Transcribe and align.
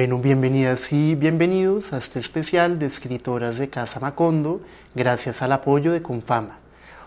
Bueno, 0.00 0.16
bienvenidas 0.16 0.94
y 0.94 1.14
bienvenidos 1.14 1.92
a 1.92 1.98
este 1.98 2.20
especial 2.20 2.78
de 2.78 2.86
escritoras 2.86 3.58
de 3.58 3.68
Casa 3.68 4.00
Macondo, 4.00 4.62
gracias 4.94 5.42
al 5.42 5.52
apoyo 5.52 5.92
de 5.92 6.00
Confama. 6.00 6.58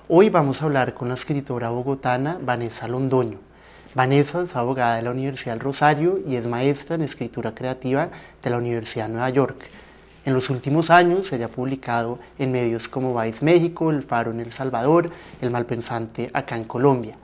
Hoy 0.08 0.30
vamos 0.30 0.62
a 0.62 0.66
hablar 0.66 0.94
con 0.94 1.08
la 1.08 1.16
escritora 1.16 1.71
bogotana 1.71 2.38
Vanessa 2.40 2.88
Londoño. 2.88 3.40
Vanessa 3.95 4.44
es 4.44 4.55
abogada 4.55 4.98
de 4.98 5.02
la 5.02 5.09
Universidad 5.09 5.54
del 5.54 5.62
Rosario 5.62 6.20
y 6.27 6.35
es 6.35 6.45
maestra 6.45 6.94
en 6.94 7.02
escritura 7.02 7.55
creativa 7.55 8.09
de 8.44 8.49
la 8.52 8.59
Universidad 8.59 9.07
de 9.07 9.13
Nueva 9.13 9.30
York. 9.32 9.70
En 10.23 10.35
los 10.35 10.52
últimos 10.52 10.91
años 10.91 11.34
ella 11.34 11.46
ha 11.48 11.49
publicado 11.49 12.20
en 12.38 12.52
medios 12.52 12.88
como 12.88 13.20
Vice 13.20 13.44
México, 13.44 13.90
El 13.90 14.04
Faro 14.04 14.30
en 14.30 14.40
El 14.40 14.52
Salvador, 14.52 15.10
El 15.41 15.49
Malpensante 15.49 16.30
acá 16.32 16.57
en 16.57 16.66
Colombia. 16.66 17.16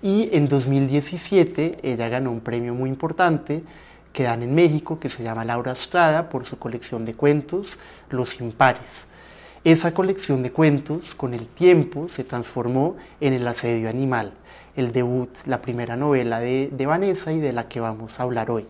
Y 0.00 0.30
en 0.32 0.48
2017 0.48 1.80
ella 1.82 2.08
ganó 2.08 2.30
un 2.30 2.40
premio 2.40 2.72
muy 2.72 2.88
importante 2.88 3.62
que 4.12 4.24
dan 4.24 4.42
en 4.42 4.54
México 4.54 4.98
que 4.98 5.08
se 5.08 5.22
llama 5.22 5.44
Laura 5.44 5.72
Estrada 5.72 6.28
por 6.28 6.44
su 6.44 6.58
colección 6.58 7.04
de 7.04 7.14
cuentos 7.14 7.78
Los 8.10 8.40
Impares. 8.40 9.06
Esa 9.62 9.92
colección 9.92 10.42
de 10.42 10.52
cuentos 10.52 11.14
con 11.14 11.34
el 11.34 11.46
tiempo 11.46 12.08
se 12.08 12.24
transformó 12.24 12.96
en 13.20 13.34
El 13.34 13.46
asedio 13.46 13.90
animal, 13.90 14.32
el 14.74 14.90
debut, 14.90 15.28
la 15.46 15.60
primera 15.60 15.96
novela 15.96 16.40
de, 16.40 16.70
Vanessa 16.86 17.32
y 17.32 17.40
de 17.40 17.52
la 17.52 17.68
que 17.68 17.78
vamos 17.78 18.18
a 18.18 18.22
hablar 18.22 18.50
hoy. 18.50 18.66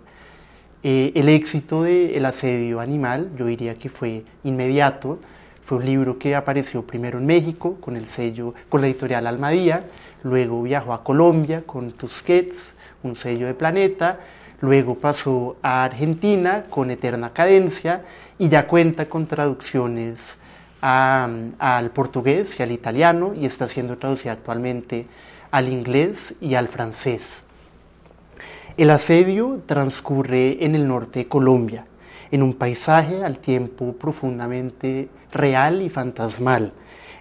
Eh, 0.82 1.12
el 1.14 1.28
éxito 1.28 1.84
de 1.84 2.16
El 2.16 2.24
asedio 2.24 2.80
animal, 2.80 3.30
yo 3.36 3.46
diría 3.46 3.76
que 3.76 3.88
fue 3.88 4.24
inmediato, 4.42 5.20
fue 5.64 5.78
un 5.78 5.84
libro 5.84 6.18
que 6.18 6.34
apareció 6.34 6.84
primero 6.84 7.18
en 7.18 7.26
México 7.26 7.76
con 7.80 7.96
el 7.96 8.08
sello, 8.08 8.54
con 8.68 8.80
la 8.80 8.88
editorial 8.88 9.28
Almadía, 9.28 9.84
luego 10.24 10.60
viajó 10.60 10.92
a 10.92 11.04
Colombia 11.04 11.62
con 11.64 11.92
Tusquets, 11.92 12.74
un 13.04 13.14
sello 13.14 13.46
de 13.46 13.54
Planeta, 13.54 14.18
luego 14.60 14.94
pasó 14.94 15.56
a 15.62 15.84
Argentina 15.84 16.64
con 16.68 16.90
Eterna 16.90 17.32
Cadencia 17.32 18.04
y 18.38 18.48
ya 18.48 18.66
cuenta 18.66 19.06
con 19.06 19.26
traducciones 19.26 20.36
al 20.80 21.90
portugués 21.92 22.58
y 22.58 22.62
al 22.62 22.72
italiano 22.72 23.34
y 23.34 23.46
está 23.46 23.68
siendo 23.68 23.98
traducida 23.98 24.32
actualmente 24.32 25.06
al 25.50 25.68
inglés 25.68 26.34
y 26.40 26.54
al 26.54 26.68
francés. 26.68 27.42
El 28.76 28.90
asedio 28.90 29.60
transcurre 29.66 30.64
en 30.64 30.74
el 30.74 30.86
norte 30.86 31.20
de 31.20 31.28
Colombia, 31.28 31.84
en 32.30 32.42
un 32.42 32.54
paisaje 32.54 33.24
al 33.24 33.38
tiempo 33.38 33.92
profundamente 33.94 35.08
real 35.32 35.82
y 35.82 35.90
fantasmal, 35.90 36.72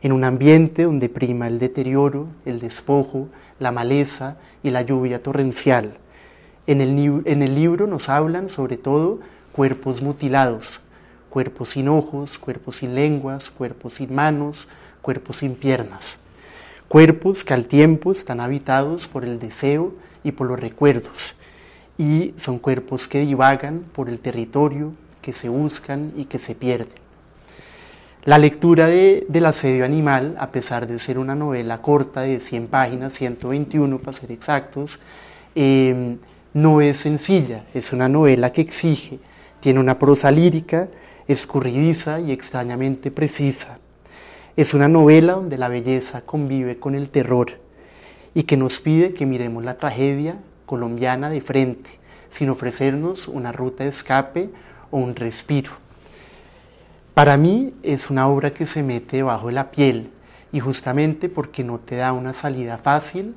en 0.01 0.11
un 0.13 0.23
ambiente 0.23 0.83
donde 0.83 1.09
prima 1.09 1.47
el 1.47 1.59
deterioro, 1.59 2.27
el 2.45 2.59
despojo, 2.59 3.27
la 3.59 3.71
maleza 3.71 4.37
y 4.63 4.69
la 4.69 4.83
lluvia 4.83 5.21
torrencial. 5.21 5.97
En 6.69 6.81
el, 6.81 7.55
libro 7.55 7.87
nos 7.87 8.09
hablan 8.09 8.47
sobre 8.47 8.77
todo 8.77 9.21
cuerpos 9.53 10.03
mutilados, 10.03 10.81
cuerpos 11.31 11.69
sin 11.69 11.87
ojos, 11.87 12.37
cuerpos 12.37 12.75
sin 12.75 12.93
lenguas, 12.93 13.49
cuerpos 13.49 13.95
sin 13.95 14.13
manos, 14.13 14.67
cuerpos 15.01 15.37
sin 15.37 15.55
piernas. 15.55 16.17
Cuerpos 16.87 17.43
que 17.43 17.55
al 17.55 17.65
tiempo 17.65 18.11
están 18.11 18.39
habitados 18.39 19.07
por 19.07 19.25
el 19.25 19.39
deseo 19.39 19.95
y 20.23 20.33
por 20.33 20.45
los 20.45 20.59
recuerdos. 20.59 21.33
Y 21.97 22.35
son 22.37 22.59
cuerpos 22.59 23.07
que 23.07 23.21
divagan 23.21 23.83
por 23.91 24.07
el 24.07 24.19
territorio, 24.19 24.93
que 25.23 25.33
se 25.33 25.49
buscan 25.49 26.13
y 26.15 26.25
que 26.25 26.37
se 26.37 26.53
pierden. 26.53 26.99
La 28.25 28.37
lectura 28.37 28.85
de, 28.85 29.25
del 29.27 29.47
asedio 29.47 29.85
animal, 29.85 30.35
a 30.39 30.51
pesar 30.51 30.85
de 30.85 30.99
ser 30.99 31.17
una 31.17 31.33
novela 31.33 31.81
corta 31.81 32.21
de 32.21 32.39
100 32.39 32.67
páginas, 32.67 33.15
121 33.15 33.97
para 33.97 34.15
ser 34.15 34.31
exactos, 34.31 34.99
eh, 35.55 36.19
no 36.53 36.81
es 36.81 36.99
sencilla, 36.99 37.65
es 37.73 37.93
una 37.93 38.09
novela 38.09 38.51
que 38.51 38.61
exige, 38.61 39.19
tiene 39.59 39.79
una 39.79 39.99
prosa 39.99 40.31
lírica, 40.31 40.89
escurridiza 41.27 42.19
y 42.19 42.31
extrañamente 42.31 43.11
precisa. 43.11 43.79
Es 44.55 44.73
una 44.73 44.87
novela 44.87 45.33
donde 45.33 45.57
la 45.57 45.69
belleza 45.69 46.21
convive 46.21 46.79
con 46.79 46.95
el 46.95 47.09
terror 47.09 47.59
y 48.33 48.43
que 48.43 48.57
nos 48.57 48.79
pide 48.79 49.13
que 49.13 49.25
miremos 49.25 49.63
la 49.63 49.77
tragedia 49.77 50.39
colombiana 50.65 51.29
de 51.29 51.41
frente, 51.41 51.89
sin 52.31 52.49
ofrecernos 52.49 53.27
una 53.27 53.51
ruta 53.51 53.83
de 53.83 53.91
escape 53.91 54.49
o 54.91 54.97
un 54.97 55.15
respiro. 55.15 55.71
Para 57.13 57.37
mí 57.37 57.73
es 57.83 58.09
una 58.09 58.27
obra 58.27 58.53
que 58.53 58.65
se 58.65 58.81
mete 58.81 59.23
bajo 59.23 59.47
de 59.47 59.53
la 59.53 59.71
piel 59.71 60.09
y 60.51 60.59
justamente 60.59 61.29
porque 61.29 61.63
no 61.63 61.79
te 61.79 61.97
da 61.97 62.13
una 62.13 62.33
salida 62.33 62.77
fácil, 62.77 63.35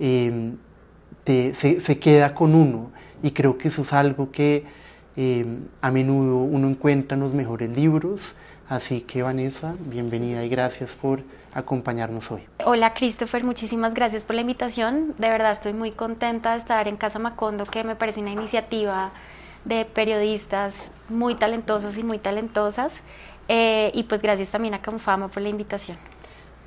eh, 0.00 0.52
se, 1.26 1.98
queda 1.98 2.34
con 2.34 2.54
uno 2.54 2.90
y 3.22 3.32
creo 3.32 3.58
que 3.58 3.68
eso 3.68 3.82
es 3.82 3.92
algo 3.92 4.30
que 4.30 4.64
eh, 5.16 5.46
a 5.80 5.90
menudo 5.90 6.38
uno 6.38 6.68
encuentra 6.68 7.16
en 7.16 7.22
los 7.22 7.34
mejores 7.34 7.74
libros 7.76 8.34
Así 8.68 9.02
que 9.02 9.22
Vanessa, 9.22 9.76
bienvenida 9.78 10.44
y 10.44 10.48
gracias 10.48 10.94
por 10.94 11.22
acompañarnos 11.54 12.32
hoy. 12.32 12.42
Hola 12.64 12.94
Christopher, 12.94 13.44
muchísimas 13.44 13.94
gracias 13.94 14.24
por 14.24 14.34
la 14.34 14.40
invitación. 14.40 15.14
De 15.18 15.28
verdad 15.28 15.52
estoy 15.52 15.72
muy 15.72 15.92
contenta 15.92 16.52
de 16.54 16.58
estar 16.58 16.88
en 16.88 16.96
Casa 16.96 17.20
Macondo, 17.20 17.64
que 17.64 17.84
me 17.84 17.94
parece 17.94 18.20
una 18.20 18.32
iniciativa 18.32 19.12
de 19.64 19.84
periodistas 19.84 20.74
muy 21.08 21.36
talentosos 21.36 21.96
y 21.96 22.02
muy 22.02 22.18
talentosas. 22.18 22.92
Eh, 23.48 23.92
y 23.94 24.02
pues 24.02 24.20
gracias 24.20 24.48
también 24.48 24.74
a 24.74 24.82
Confama 24.82 25.28
por 25.28 25.40
la 25.40 25.48
invitación. 25.48 25.96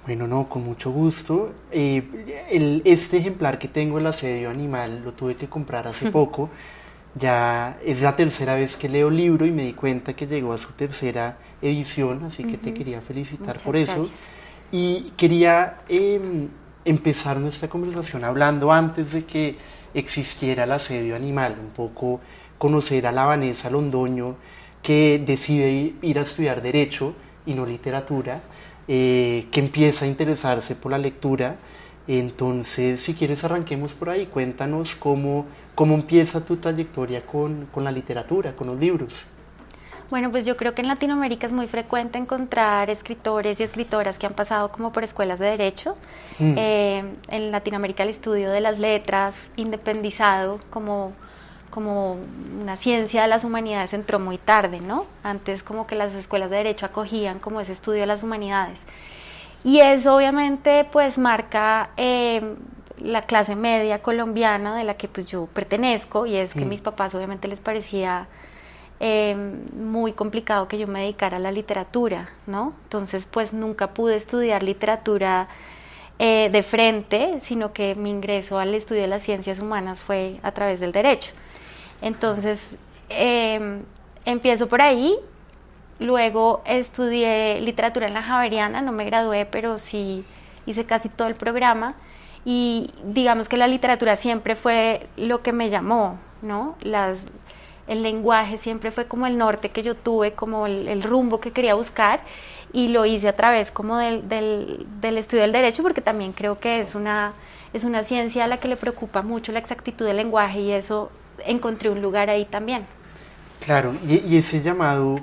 Bueno, 0.10 0.26
no, 0.26 0.50
con 0.50 0.64
mucho 0.64 0.90
gusto. 0.90 1.54
Eh, 1.72 2.82
este 2.84 3.18
ejemplar 3.18 3.60
que 3.60 3.68
tengo, 3.68 4.00
el 4.00 4.08
asedio 4.08 4.50
animal, 4.50 5.04
lo 5.04 5.14
tuve 5.14 5.36
que 5.36 5.48
comprar 5.48 5.88
hace 5.88 6.10
poco. 6.20 6.50
Ya 7.14 7.78
es 7.86 8.02
la 8.02 8.16
tercera 8.16 8.56
vez 8.56 8.76
que 8.76 8.90
leo 8.90 9.10
el 9.10 9.18
libro 9.18 9.46
y 9.46 9.52
me 9.52 9.62
di 9.62 9.74
cuenta 9.74 10.16
que 10.16 10.26
llegó 10.26 10.52
a 10.54 10.58
su 10.58 10.72
tercera 10.72 11.38
edición, 11.62 12.24
así 12.24 12.44
que 12.44 12.58
te 12.58 12.74
quería 12.74 13.02
felicitar 13.02 13.62
por 13.62 13.76
eso. 13.76 14.10
Y 14.72 15.14
quería 15.16 15.82
em, 15.88 16.48
empezar 16.86 17.38
nuestra 17.40 17.68
conversación 17.68 18.24
hablando 18.24 18.72
antes 18.72 19.12
de 19.12 19.26
que 19.26 19.58
existiera 19.94 20.64
el 20.64 20.72
asedio 20.72 21.16
animal, 21.16 21.56
un 21.62 21.70
poco 21.70 22.20
conocer 22.58 23.06
a 23.06 23.12
la 23.12 23.26
Vanessa 23.26 23.70
Londoño 23.70 24.38
que 24.82 25.22
decide 25.24 25.94
ir 26.02 26.18
a 26.18 26.24
estudiar 26.24 26.64
derecho 26.64 27.14
y 27.46 27.54
no 27.54 27.66
literatura, 27.66 28.42
eh, 28.90 29.48
que 29.52 29.62
empieza 29.62 30.04
a 30.04 30.08
interesarse 30.10 30.76
por 30.76 30.92
la 30.92 30.98
lectura 30.98 31.58
entonces, 32.10 33.02
si 33.02 33.14
quieres, 33.14 33.44
arranquemos 33.44 33.94
por 33.94 34.10
ahí. 34.10 34.26
Cuéntanos 34.26 34.96
cómo, 34.96 35.46
cómo 35.76 35.94
empieza 35.94 36.44
tu 36.44 36.58
trayectoria 36.58 37.24
con, 37.24 37.68
con, 37.68 37.84
la 37.84 37.92
literatura, 37.92 38.56
con 38.56 38.66
los 38.66 38.80
libros. 38.80 39.28
Bueno, 40.10 40.32
pues 40.32 40.44
yo 40.44 40.58
creo 40.58 40.74
que 40.74 40.82
en 40.82 40.88
Latinoamérica 40.88 41.46
es 41.46 41.54
muy 41.54 41.68
frecuente 41.68 42.18
encontrar 42.18 42.90
escritores 42.90 43.60
y 43.60 43.64
escritoras 43.64 44.18
que 44.18 44.26
han 44.26 44.34
pasado 44.34 44.72
como 44.72 44.92
por 44.92 45.04
escuelas 45.04 45.38
de 45.38 45.52
derecho. 45.52 45.96
Mm. 46.40 46.56
Eh, 46.58 47.04
en 47.28 47.52
Latinoamérica 47.52 48.02
el 48.02 48.10
estudio 48.10 48.50
de 48.50 48.62
las 48.62 48.80
letras, 48.80 49.36
independizado 49.56 50.60
como, 50.72 51.14
como 51.70 52.18
una 52.62 52.78
ciencia 52.78 53.24
de 53.24 53.28
las 53.28 53.44
humanidades, 53.44 53.94
entró 53.94 54.20
muy 54.20 54.38
tarde, 54.38 54.82
¿no? 54.82 55.06
Antes 55.24 55.64
como 55.64 55.88
que 55.88 55.96
las 55.96 56.14
escuelas 56.14 56.50
de 56.50 56.58
derecho 56.58 56.86
acogían 56.86 57.40
como 57.40 57.62
ese 57.62 57.74
estudio 57.74 58.02
de 58.02 58.08
las 58.08 58.24
humanidades. 58.24 58.78
Y 59.64 59.80
eso 59.80 60.16
obviamente 60.16 60.86
pues 60.90 61.18
marca 61.18 61.90
eh, 61.98 62.56
la 62.98 63.26
clase 63.26 63.56
media 63.56 64.02
colombiana 64.02 64.76
de 64.76 64.84
la 64.84 64.96
que 64.96 65.08
pues 65.08 65.26
yo 65.28 65.48
pertenezco 65.48 66.26
y 66.26 66.36
es 66.36 66.54
que 66.54 66.64
a 66.64 66.66
mm. 66.66 66.70
mis 66.70 66.82
papás 66.82 67.14
obviamente 67.16 67.48
les 67.48 67.60
parecía 67.60 68.28
eh, 69.02 69.36
muy 69.74 70.14
complicado 70.14 70.68
que 70.68 70.78
yo 70.78 70.88
me 70.88 71.02
dedicara 71.02 71.38
a 71.38 71.40
la 71.40 71.52
literatura, 71.52 72.30
¿no? 72.48 72.74
Entonces 72.84 73.26
pues 73.30 73.54
nunca 73.54 73.94
pude 73.94 74.16
estudiar 74.16 74.64
literatura 74.64 75.48
eh, 76.20 76.50
de 76.52 76.64
frente, 76.64 77.40
sino 77.44 77.72
que 77.72 77.96
mi 77.96 78.10
ingreso 78.10 78.60
al 78.60 78.76
estudio 78.76 79.04
de 79.04 79.08
las 79.08 79.24
ciencias 79.24 79.60
humanas 79.60 80.02
fue 80.02 80.40
a 80.44 80.52
través 80.52 80.80
del 80.82 80.92
derecho. 80.92 81.32
Entonces 82.02 82.60
empiezo 84.26 84.68
por 84.68 84.82
ahí 84.82 85.18
Luego 86.00 86.62
estudié 86.66 87.60
literatura 87.60 88.08
en 88.08 88.14
la 88.14 88.24
Javeriana, 88.24 88.82
no 88.82 88.94
me 88.94 89.04
gradué, 89.04 89.46
pero 89.46 89.78
sí 89.78 90.24
hice 90.66 90.86
casi 90.86 91.10
todo 91.10 91.28
el 91.28 91.36
programa. 91.36 91.96
Y 92.46 92.92
digamos 93.04 93.50
que 93.50 93.58
la 93.58 93.68
literatura 93.68 94.16
siempre 94.16 94.56
fue 94.56 95.08
lo 95.18 95.44
que 95.44 95.52
me 95.52 95.70
llamó, 95.70 96.18
¿no? 96.42 96.76
Las, 96.80 97.20
el 97.88 98.02
lenguaje 98.02 98.60
siempre 98.60 98.92
fue 98.92 99.08
como 99.08 99.28
el 99.28 99.38
norte 99.38 99.72
que 99.72 99.84
yo 99.84 99.94
tuve, 99.94 100.32
como 100.34 100.68
el, 100.68 101.04
rumbo 101.04 101.42
que 101.42 101.52
quería 101.52 101.76
buscar 101.76 102.22
y 102.72 102.88
lo 102.88 103.06
hice 103.06 103.28
a 103.28 103.36
través 103.36 103.72
como 103.72 103.98
del, 103.98 104.30
del, 104.30 104.88
del, 105.02 105.18
estudio 105.18 105.42
del 105.42 105.52
derecho 105.52 105.84
porque 105.84 106.02
también 106.02 106.32
creo 106.32 106.60
que 106.60 106.80
es 106.80 106.96
una, 106.96 107.34
es 107.74 107.84
una 107.84 108.04
ciencia 108.04 108.46
a 108.46 108.48
la 108.48 108.58
que 108.58 108.68
le 108.70 108.78
preocupa 108.78 109.22
mucho 109.22 109.52
la 109.52 109.60
exactitud 109.60 110.06
del 110.06 110.18
lenguaje 110.18 110.62
y 110.62 110.72
eso 110.72 111.12
encontré 111.46 111.90
un 111.90 112.02
lugar 112.02 112.30
ahí 112.30 112.46
también. 112.46 112.86
Claro, 113.60 113.96
y, 114.08 114.18
y 114.28 114.38
ese 114.38 114.62
llamado 114.62 115.20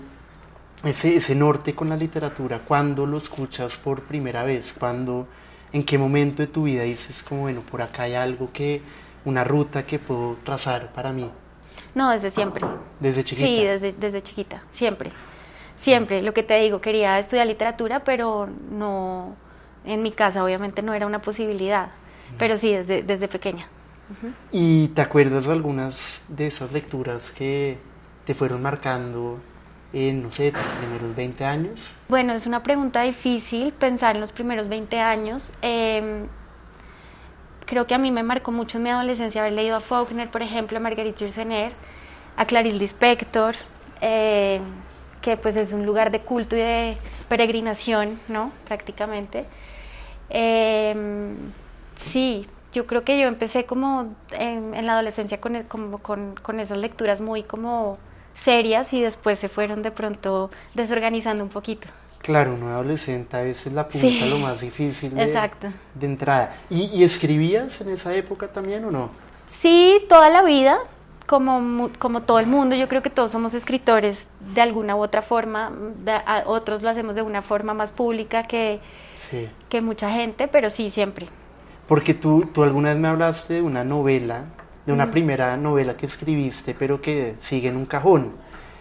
ese, 0.84 1.16
ese 1.16 1.34
norte 1.34 1.74
con 1.74 1.88
la 1.88 1.96
literatura, 1.96 2.60
¿cuándo 2.60 3.06
lo 3.06 3.18
escuchas 3.18 3.76
por 3.76 4.02
primera 4.02 4.44
vez? 4.44 4.74
¿Cuándo, 4.78 5.26
¿En 5.72 5.84
qué 5.84 5.98
momento 5.98 6.42
de 6.42 6.48
tu 6.48 6.64
vida 6.64 6.82
dices 6.82 7.22
como, 7.22 7.42
bueno, 7.42 7.62
por 7.62 7.82
acá 7.82 8.04
hay 8.04 8.14
algo 8.14 8.50
que, 8.52 8.82
una 9.24 9.42
ruta 9.42 9.84
que 9.84 9.98
puedo 9.98 10.36
trazar 10.44 10.92
para 10.92 11.12
mí? 11.12 11.30
No, 11.94 12.10
desde 12.10 12.30
siempre. 12.30 12.66
¿Desde 13.00 13.24
chiquita? 13.24 13.46
Sí, 13.46 13.64
desde, 13.64 13.92
desde 13.92 14.22
chiquita, 14.22 14.62
siempre. 14.70 15.10
Siempre, 15.80 16.22
lo 16.22 16.32
que 16.32 16.42
te 16.42 16.58
digo, 16.60 16.80
quería 16.80 17.18
estudiar 17.18 17.46
literatura, 17.46 18.04
pero 18.04 18.48
no, 18.70 19.34
en 19.84 20.02
mi 20.02 20.10
casa 20.10 20.42
obviamente 20.44 20.82
no 20.82 20.94
era 20.94 21.06
una 21.06 21.20
posibilidad, 21.20 21.90
pero 22.38 22.56
sí, 22.56 22.72
desde, 22.72 23.02
desde 23.02 23.28
pequeña. 23.28 23.68
¿Y 24.53 24.88
te 24.88 25.03
acuerdas 25.03 25.47
de 25.47 25.53
algunas 25.53 26.20
de 26.29 26.47
esas 26.47 26.73
lecturas 26.73 27.31
que 27.31 27.79
te 28.25 28.35
fueron 28.35 28.62
marcando 28.62 29.41
en, 29.93 30.23
no 30.23 30.31
sé, 30.31 30.53
tus 30.53 30.73
primeros 30.73 31.14
20 31.14 31.44
años? 31.44 31.93
Bueno, 32.08 32.32
es 32.32 32.47
una 32.47 32.62
pregunta 32.62 33.03
difícil 33.03 33.73
pensar 33.73 34.17
en 34.17 34.20
los 34.20 34.32
primeros 34.32 34.69
20 34.69 35.00
años. 35.00 35.50
Em, 35.62 36.26
creo 37.64 37.87
que 37.87 37.94
a 37.94 37.99
mí 37.99 38.11
me 38.11 38.23
marcó 38.23 38.53
mucho 38.53 38.79
en 38.79 38.85
mi 38.85 38.91
adolescencia 38.91 39.41
haber 39.43 39.55
leído 39.55 39.76
a 39.76 39.81
Faulkner, 39.81 40.31
por 40.31 40.43
ejemplo, 40.43 40.76
a 40.76 40.81
Marguerite 40.81 41.25
Yourcenar, 41.25 41.73
a 42.37 42.44
Clarice 42.47 42.76
Lispector, 42.76 43.55
eh, 44.00 44.61
que 45.20 45.37
pues 45.37 45.56
es 45.56 45.73
un 45.73 45.85
lugar 45.85 46.11
de 46.11 46.20
culto 46.20 46.56
y 46.56 46.61
de 46.61 46.97
peregrinación, 47.29 48.20
¿no? 48.29 48.52
Prácticamente. 48.67 49.47
Em, 50.29 51.37
sí, 52.12 52.47
yo 52.76 52.87
creo 52.87 53.05
que 53.05 53.19
yo 53.19 53.26
empecé 53.26 53.64
como 53.64 54.14
en, 54.32 54.84
la 54.84 54.93
adolescencia 54.93 55.40
con, 55.40 55.62
como 55.62 55.96
con, 55.96 56.34
con, 56.43 56.61
esas 56.61 56.76
lecturas 56.76 57.23
muy 57.23 57.43
como 57.43 57.96
serias 58.34 58.93
y 58.93 59.00
después 59.00 59.38
se 59.38 59.49
fueron 59.49 59.81
de 59.82 59.90
pronto 59.90 60.50
desorganizando 60.75 61.43
un 61.43 61.49
poquito. 61.49 61.88
Claro, 62.19 62.52
un 62.52 62.64
adolescente 62.64 63.34
a 63.34 63.40
veces 63.40 63.73
la 63.73 63.88
punta 63.88 64.26
lo 64.26 64.37
más 64.37 64.61
difícil 64.61 65.14
de, 65.14 65.23
Exacto. 65.23 65.69
de 65.94 66.06
entrada. 66.06 66.55
¿Y, 66.69 66.84
¿Y, 66.93 67.02
escribías 67.02 67.81
en 67.81 67.88
esa 67.88 68.14
época 68.14 68.49
también 68.49 68.84
o 68.84 68.90
no? 68.90 69.08
Sí, 69.58 70.05
toda 70.06 70.28
la 70.28 70.43
vida, 70.43 70.78
como, 71.26 71.88
como 71.99 72.25
todo 72.25 72.40
el 72.40 72.46
mundo, 72.46 72.76
yo 72.76 72.88
creo 72.88 73.00
que 73.00 73.08
todos 73.08 73.31
somos 73.31 73.55
escritores 73.55 74.26
de 74.55 74.61
alguna 74.61 74.96
u 74.96 75.00
otra 75.02 75.23
forma, 75.23 75.73
otros 76.44 76.82
lo 76.82 76.90
hacemos 76.90 77.14
de 77.14 77.23
una 77.23 77.40
forma 77.40 77.73
más 77.73 77.90
pública 77.90 78.43
que, 78.43 78.81
que 79.70 79.81
mucha 79.81 80.11
gente, 80.11 80.46
pero 80.46 80.69
sí, 80.69 80.90
siempre. 80.90 81.26
Porque 81.87 82.15
tú, 82.15 82.50
tú 82.53 82.62
alguna 82.62 82.91
vez 82.91 82.99
me 82.99 83.09
hablaste 83.09 83.55
de 83.55 83.62
una 83.62 83.85
novela, 83.85 84.44
de 84.85 84.93
una 84.93 85.11
primera 85.11 85.56
novela 85.56 85.97
que 85.97 86.06
escribiste, 86.06 86.75
pero 86.75 87.00
que 87.00 87.37
sigue 87.41 87.69
en 87.69 87.77
un 87.77 87.87
cajón. 87.87 88.33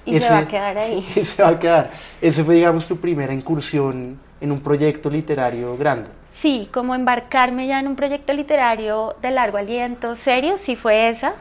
Y 0.06 0.20
se 0.20 0.30
va 0.30 0.40
a 0.40 0.48
quedar 0.48 0.78
ahí. 0.78 1.02
se 1.24 1.42
va 1.42 1.50
a 1.50 1.60
quedar. 1.60 1.92
Ese 2.22 2.44
fue, 2.44 2.56
digamos, 2.56 2.88
tu 2.88 2.98
primera 2.98 3.34
incursión 3.34 4.20
en 4.40 4.52
un 4.52 4.60
proyecto 4.60 5.10
literario 5.10 5.76
grande. 5.78 6.10
Sí, 6.40 6.70
como 6.72 6.94
embarcarme 6.94 7.66
ya 7.66 7.80
en 7.80 7.88
un 7.88 7.96
proyecto 7.96 8.34
literario 8.34 9.16
de 9.22 9.32
largo 9.32 9.58
aliento, 9.58 10.16
serio, 10.16 10.58
sí 10.58 10.76
fue 10.76 11.10
esa. 11.10 11.34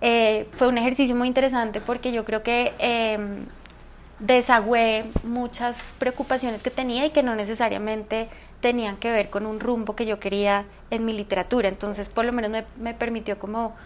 Eh, 0.00 0.46
fue 0.58 0.68
un 0.68 0.76
ejercicio 0.76 1.16
muy 1.16 1.28
interesante 1.28 1.80
porque 1.80 2.12
yo 2.12 2.24
creo 2.24 2.42
que 2.42 2.74
eh, 2.78 3.18
desagüé 4.18 5.04
muchas 5.24 5.76
preocupaciones 5.98 6.62
que 6.62 6.70
tenía 6.70 7.06
y 7.06 7.10
que 7.10 7.22
no 7.22 7.34
necesariamente 7.34 8.28
tenían 8.66 8.96
que 8.96 9.12
ver 9.12 9.30
con 9.30 9.46
un 9.46 9.60
rumbo 9.60 9.94
que 9.94 10.06
yo 10.06 10.18
quería 10.18 10.64
en 10.90 11.04
mi 11.04 11.12
literatura. 11.12 11.68
Entonces, 11.68 12.08
por 12.08 12.24
lo 12.24 12.32
menos 12.32 12.64
me, 12.76 12.94
permitió 12.94 13.38
como, 13.38 13.76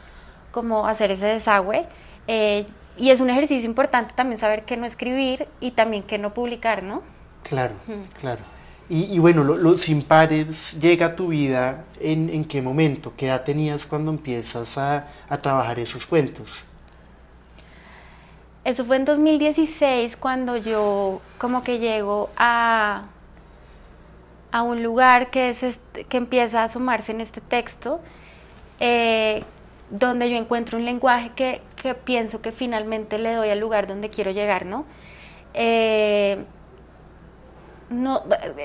como 0.52 0.86
hacer 0.86 1.10
ese 1.10 1.26
desagüe. 1.26 1.84
Eh, 2.26 2.64
y 2.96 3.10
es 3.10 3.20
un 3.20 3.28
ejercicio 3.28 3.66
importante 3.66 4.14
también 4.16 4.40
saber 4.40 4.64
qué 4.64 4.78
no 4.78 4.86
escribir 4.86 5.48
y 5.60 5.72
también 5.72 6.02
qué 6.02 6.16
no 6.16 6.32
publicar, 6.32 6.82
¿no? 6.82 7.02
Claro, 7.42 7.74
claro. 8.18 8.40
Y, 8.88 9.18
bueno, 9.18 9.44
los 9.44 9.86
impares 9.90 10.72
llega 10.80 11.06
a 11.06 11.14
tu 11.14 11.28
vida 11.28 11.84
en, 12.00 12.30
en, 12.30 12.46
qué 12.46 12.62
momento, 12.62 13.12
qué 13.18 13.26
edad 13.26 13.44
tenías 13.44 13.86
cuando 13.86 14.10
empiezas 14.10 14.78
a, 14.78 15.08
a 15.28 15.36
trabajar 15.36 15.78
esos 15.78 16.06
cuentos. 16.06 16.64
Eso 18.64 18.86
fue 18.86 18.96
en 18.96 19.04
2016 19.04 20.16
cuando 20.16 20.56
yo 20.56 21.20
como 21.38 21.62
que 21.62 21.78
llego 21.78 22.30
a, 22.36 23.04
a 24.52 24.62
un 24.62 24.82
lugar 24.82 25.30
que, 25.30 25.50
es 25.50 25.62
este, 25.62 26.04
que 26.04 26.16
empieza 26.16 26.62
a 26.62 26.64
asomarse 26.64 27.12
en 27.12 27.20
este 27.20 27.40
texto, 27.40 28.00
eh, 28.80 29.44
donde 29.90 30.30
yo 30.30 30.36
encuentro 30.36 30.78
un 30.78 30.84
lenguaje 30.84 31.30
que, 31.34 31.62
que, 31.76 31.94
pienso 31.94 32.40
que 32.40 32.52
finalmente 32.52 33.18
le 33.18 33.34
doy 33.34 33.50
al 33.50 33.60
lugar 33.60 33.86
donde 33.86 34.08
quiero 34.08 34.30
llegar, 34.30 34.66
¿no? 34.66 34.84
Eh, 35.54 36.44
no 37.88 38.22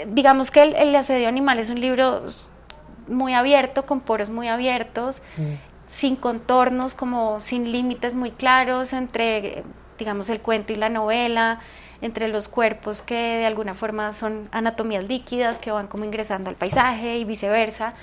digamos 0.08 0.52
que 0.52 0.62
el, 0.62 0.96
asedio 0.96 1.28
animal 1.28 1.58
es 1.58 1.72
un 1.72 1.82
libro 1.82 2.24
muy 3.08 3.34
abierto, 3.34 3.86
con 3.86 4.02
poros 4.02 4.30
muy 4.30 4.48
abiertos, 4.48 5.22
mm. 5.38 5.54
sin 5.88 6.16
contornos, 6.16 6.94
como 6.94 7.40
sin 7.40 7.72
límites 7.72 8.14
muy 8.14 8.32
claros 8.32 8.94
entre, 8.94 9.64
digamos, 9.98 10.30
el 10.30 10.42
cuento 10.42 10.74
y 10.74 10.76
la 10.76 10.90
novela 10.90 11.60
entre 12.02 12.28
los 12.28 12.48
cuerpos 12.48 13.02
que 13.02 13.16
de 13.16 13.46
alguna 13.46 13.74
forma 13.74 14.14
son 14.14 14.50
anatomías 14.52 15.04
líquidas 15.04 15.58
que 15.58 15.72
van 15.72 15.88
como 15.88 16.06
ingresando 16.06 16.50
al 16.50 16.56
paisaje 16.56 17.18
y 17.18 17.26
viceversa. 17.26 17.94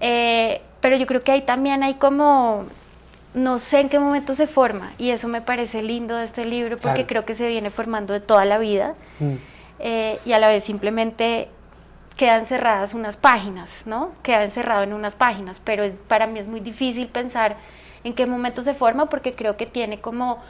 Eh, 0.00 0.60
pero 0.80 0.96
yo 0.96 1.06
creo 1.06 1.22
que 1.22 1.32
ahí 1.32 1.42
también 1.42 1.82
hay 1.82 1.94
como, 1.94 2.64
no 3.34 3.58
sé 3.58 3.80
en 3.80 3.88
qué 3.88 3.98
momento 3.98 4.34
se 4.34 4.46
forma 4.46 4.92
y 4.98 5.10
eso 5.10 5.28
me 5.28 5.42
parece 5.42 5.82
lindo 5.82 6.16
de 6.16 6.24
este 6.24 6.44
libro 6.44 6.78
porque 6.78 7.06
creo 7.06 7.24
que 7.24 7.34
se 7.34 7.46
viene 7.48 7.70
formando 7.70 8.12
de 8.12 8.20
toda 8.20 8.44
la 8.44 8.58
vida 8.58 8.94
mm. 9.18 9.34
eh, 9.78 10.18
y 10.24 10.32
a 10.32 10.38
la 10.38 10.48
vez 10.48 10.64
simplemente 10.64 11.48
quedan 12.16 12.46
cerradas 12.46 12.94
unas 12.94 13.16
páginas, 13.16 13.82
¿no? 13.86 14.12
Queda 14.22 14.44
encerrado 14.44 14.82
en 14.82 14.92
unas 14.92 15.14
páginas, 15.14 15.60
pero 15.62 15.84
para 16.08 16.26
mí 16.26 16.38
es 16.38 16.46
muy 16.46 16.60
difícil 16.60 17.08
pensar 17.08 17.56
en 18.04 18.14
qué 18.14 18.26
momento 18.26 18.62
se 18.62 18.74
forma 18.74 19.06
porque 19.06 19.34
creo 19.34 19.56
que 19.56 19.66
tiene 19.66 20.00
como 20.00 20.42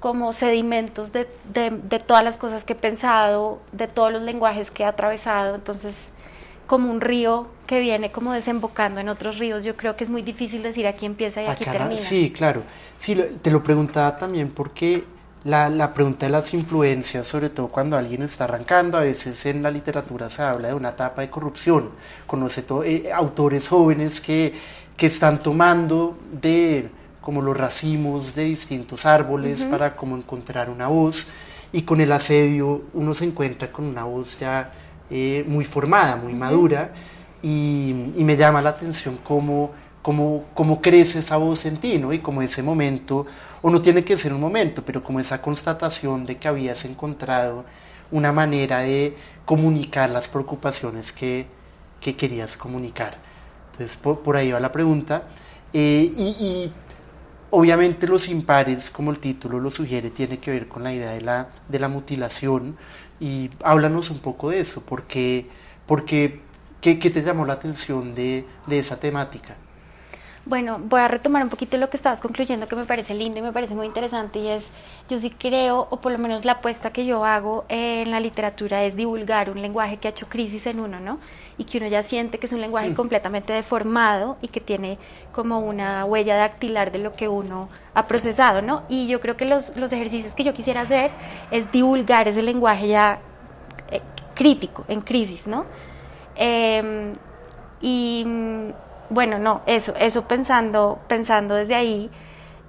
como 0.00 0.32
sedimentos 0.32 1.12
de, 1.12 1.28
de, 1.52 1.98
todas 1.98 2.22
las 2.22 2.36
cosas 2.36 2.64
que 2.64 2.74
he 2.74 2.76
pensado, 2.76 3.60
de 3.72 3.88
todos 3.88 4.12
los 4.12 4.22
lenguajes 4.22 4.70
que 4.70 4.84
he 4.84 4.86
atravesado, 4.86 5.54
entonces 5.56 5.94
como 6.66 6.90
un 6.90 7.00
río 7.00 7.48
que 7.66 7.80
viene 7.80 8.12
como 8.12 8.32
desembocando 8.32 9.00
en 9.00 9.08
otros 9.08 9.38
ríos, 9.38 9.64
yo 9.64 9.76
creo 9.76 9.96
que 9.96 10.04
es 10.04 10.10
muy 10.10 10.22
difícil 10.22 10.62
decir 10.62 10.86
aquí 10.86 11.06
empieza 11.06 11.42
y 11.42 11.46
aquí 11.46 11.64
termina. 11.64 12.00
Sí, 12.00 12.30
claro. 12.30 12.62
Sí, 12.98 13.18
te 13.42 13.50
lo 13.50 13.62
preguntaba 13.62 14.18
también 14.18 14.50
porque 14.50 15.04
la, 15.44 15.68
la, 15.68 15.94
pregunta 15.94 16.26
de 16.26 16.32
las 16.32 16.52
influencias, 16.52 17.26
sobre 17.26 17.48
todo 17.48 17.68
cuando 17.68 17.96
alguien 17.96 18.22
está 18.22 18.44
arrancando, 18.44 18.98
a 18.98 19.02
veces 19.02 19.46
en 19.46 19.62
la 19.62 19.70
literatura 19.70 20.28
se 20.28 20.42
habla 20.42 20.68
de 20.68 20.74
una 20.74 20.90
etapa 20.90 21.22
de 21.22 21.30
corrupción. 21.30 21.90
Conoce 22.26 22.64
eh, 22.84 23.10
autores 23.12 23.68
jóvenes 23.68 24.20
que, 24.20 24.52
que 24.96 25.06
están 25.06 25.42
tomando 25.42 26.18
de 26.30 26.90
como 27.28 27.42
los 27.42 27.58
racimos 27.58 28.34
de 28.34 28.44
distintos 28.44 29.04
árboles 29.04 29.62
para 29.62 29.94
como 29.96 30.16
encontrar 30.16 30.70
una 30.70 30.88
voz 30.88 31.26
y 31.72 31.82
con 31.82 32.00
el 32.00 32.10
asedio 32.10 32.84
uno 32.94 33.14
se 33.14 33.26
encuentra 33.26 33.70
con 33.70 33.84
una 33.84 34.04
voz 34.04 34.38
ya 34.38 34.72
eh, 35.10 35.44
muy 35.46 35.66
formada, 35.66 36.16
muy 36.16 36.32
madura 36.32 36.90
y, 37.42 38.14
me 38.16 38.34
llama 38.34 38.62
la 38.62 38.70
atención 38.70 39.18
cómo, 39.22 39.72
cómo, 40.00 40.46
cómo, 40.54 40.80
crece 40.80 41.18
esa 41.18 41.36
voz 41.36 41.66
en 41.66 41.76
ti, 41.76 41.98
¿no? 41.98 42.14
Y 42.14 42.20
como 42.20 42.40
ese 42.40 42.62
momento, 42.62 43.26
o 43.60 43.68
no 43.68 43.82
tiene 43.82 44.02
que 44.04 44.16
ser 44.16 44.32
un 44.32 44.40
momento, 44.40 44.82
pero 44.82 45.04
como 45.04 45.20
esa 45.20 45.42
constatación 45.42 46.24
de 46.24 46.38
que 46.38 46.48
habías 46.48 46.86
encontrado 46.86 47.66
una 48.10 48.32
manera 48.32 48.78
de 48.78 49.14
comunicar 49.44 50.08
las 50.08 50.28
preocupaciones 50.28 51.12
que, 51.12 51.44
que 52.00 52.16
querías 52.16 52.56
comunicar. 52.56 53.18
Entonces, 53.72 53.98
por, 53.98 54.34
ahí 54.34 54.50
va 54.50 54.60
la 54.60 54.72
pregunta. 54.72 55.24
Eh, 55.74 56.10
y 56.16 56.72
Obviamente 57.50 58.06
los 58.06 58.28
impares, 58.28 58.90
como 58.90 59.10
el 59.10 59.18
título 59.18 59.58
lo 59.58 59.70
sugiere, 59.70 60.10
tiene 60.10 60.38
que 60.38 60.50
ver 60.50 60.68
con 60.68 60.84
la 60.84 60.92
idea 60.92 61.12
de 61.12 61.22
la, 61.22 61.48
de 61.68 61.78
la 61.78 61.88
mutilación 61.88 62.76
y 63.20 63.50
háblanos 63.64 64.10
un 64.10 64.18
poco 64.18 64.50
de 64.50 64.60
eso, 64.60 64.82
porque, 64.84 65.46
porque 65.86 66.40
¿qué, 66.82 66.96
te 66.96 67.22
llamó 67.22 67.46
la 67.46 67.54
atención 67.54 68.14
de, 68.14 68.44
de 68.66 68.78
esa 68.78 69.00
temática? 69.00 69.56
Bueno, 70.48 70.78
voy 70.82 71.00
a 71.00 71.08
retomar 71.08 71.42
un 71.42 71.50
poquito 71.50 71.76
lo 71.76 71.90
que 71.90 71.98
estabas 71.98 72.20
concluyendo, 72.20 72.66
que 72.68 72.74
me 72.74 72.86
parece 72.86 73.12
lindo 73.14 73.38
y 73.38 73.42
me 73.42 73.52
parece 73.52 73.74
muy 73.74 73.84
interesante, 73.84 74.38
y 74.38 74.48
es, 74.48 74.62
yo 75.10 75.18
sí 75.20 75.28
creo, 75.28 75.86
o 75.90 76.00
por 76.00 76.10
lo 76.10 76.16
menos 76.16 76.46
la 76.46 76.52
apuesta 76.52 76.90
que 76.90 77.04
yo 77.04 77.22
hago 77.26 77.66
en 77.68 78.10
la 78.10 78.18
literatura 78.18 78.82
es 78.84 78.96
divulgar 78.96 79.50
un 79.50 79.60
lenguaje 79.60 79.98
que 79.98 80.08
ha 80.08 80.10
hecho 80.10 80.26
crisis 80.30 80.66
en 80.66 80.80
uno, 80.80 81.00
¿no? 81.00 81.18
Y 81.58 81.64
que 81.64 81.76
uno 81.76 81.86
ya 81.88 82.02
siente 82.02 82.38
que 82.38 82.46
es 82.46 82.54
un 82.54 82.62
lenguaje 82.62 82.94
completamente 82.94 83.52
deformado 83.52 84.38
y 84.40 84.48
que 84.48 84.62
tiene 84.62 84.96
como 85.32 85.58
una 85.58 86.06
huella 86.06 86.34
dactilar 86.36 86.92
de 86.92 86.98
lo 87.00 87.12
que 87.14 87.28
uno 87.28 87.68
ha 87.92 88.06
procesado, 88.06 88.62
¿no? 88.62 88.84
Y 88.88 89.06
yo 89.06 89.20
creo 89.20 89.36
que 89.36 89.44
los, 89.44 89.76
los 89.76 89.92
ejercicios 89.92 90.34
que 90.34 90.44
yo 90.44 90.54
quisiera 90.54 90.80
hacer 90.80 91.10
es 91.50 91.70
divulgar 91.70 92.26
ese 92.26 92.42
lenguaje 92.42 92.88
ya 92.88 93.18
eh, 93.90 94.00
crítico, 94.34 94.86
en 94.88 95.02
crisis, 95.02 95.46
¿no? 95.46 95.66
Em, 96.36 97.16
y 97.82 98.24
bueno, 99.10 99.38
no, 99.38 99.62
eso, 99.66 99.94
eso 99.98 100.26
pensando, 100.26 100.98
pensando 101.08 101.54
desde 101.54 101.74
ahí 101.74 102.10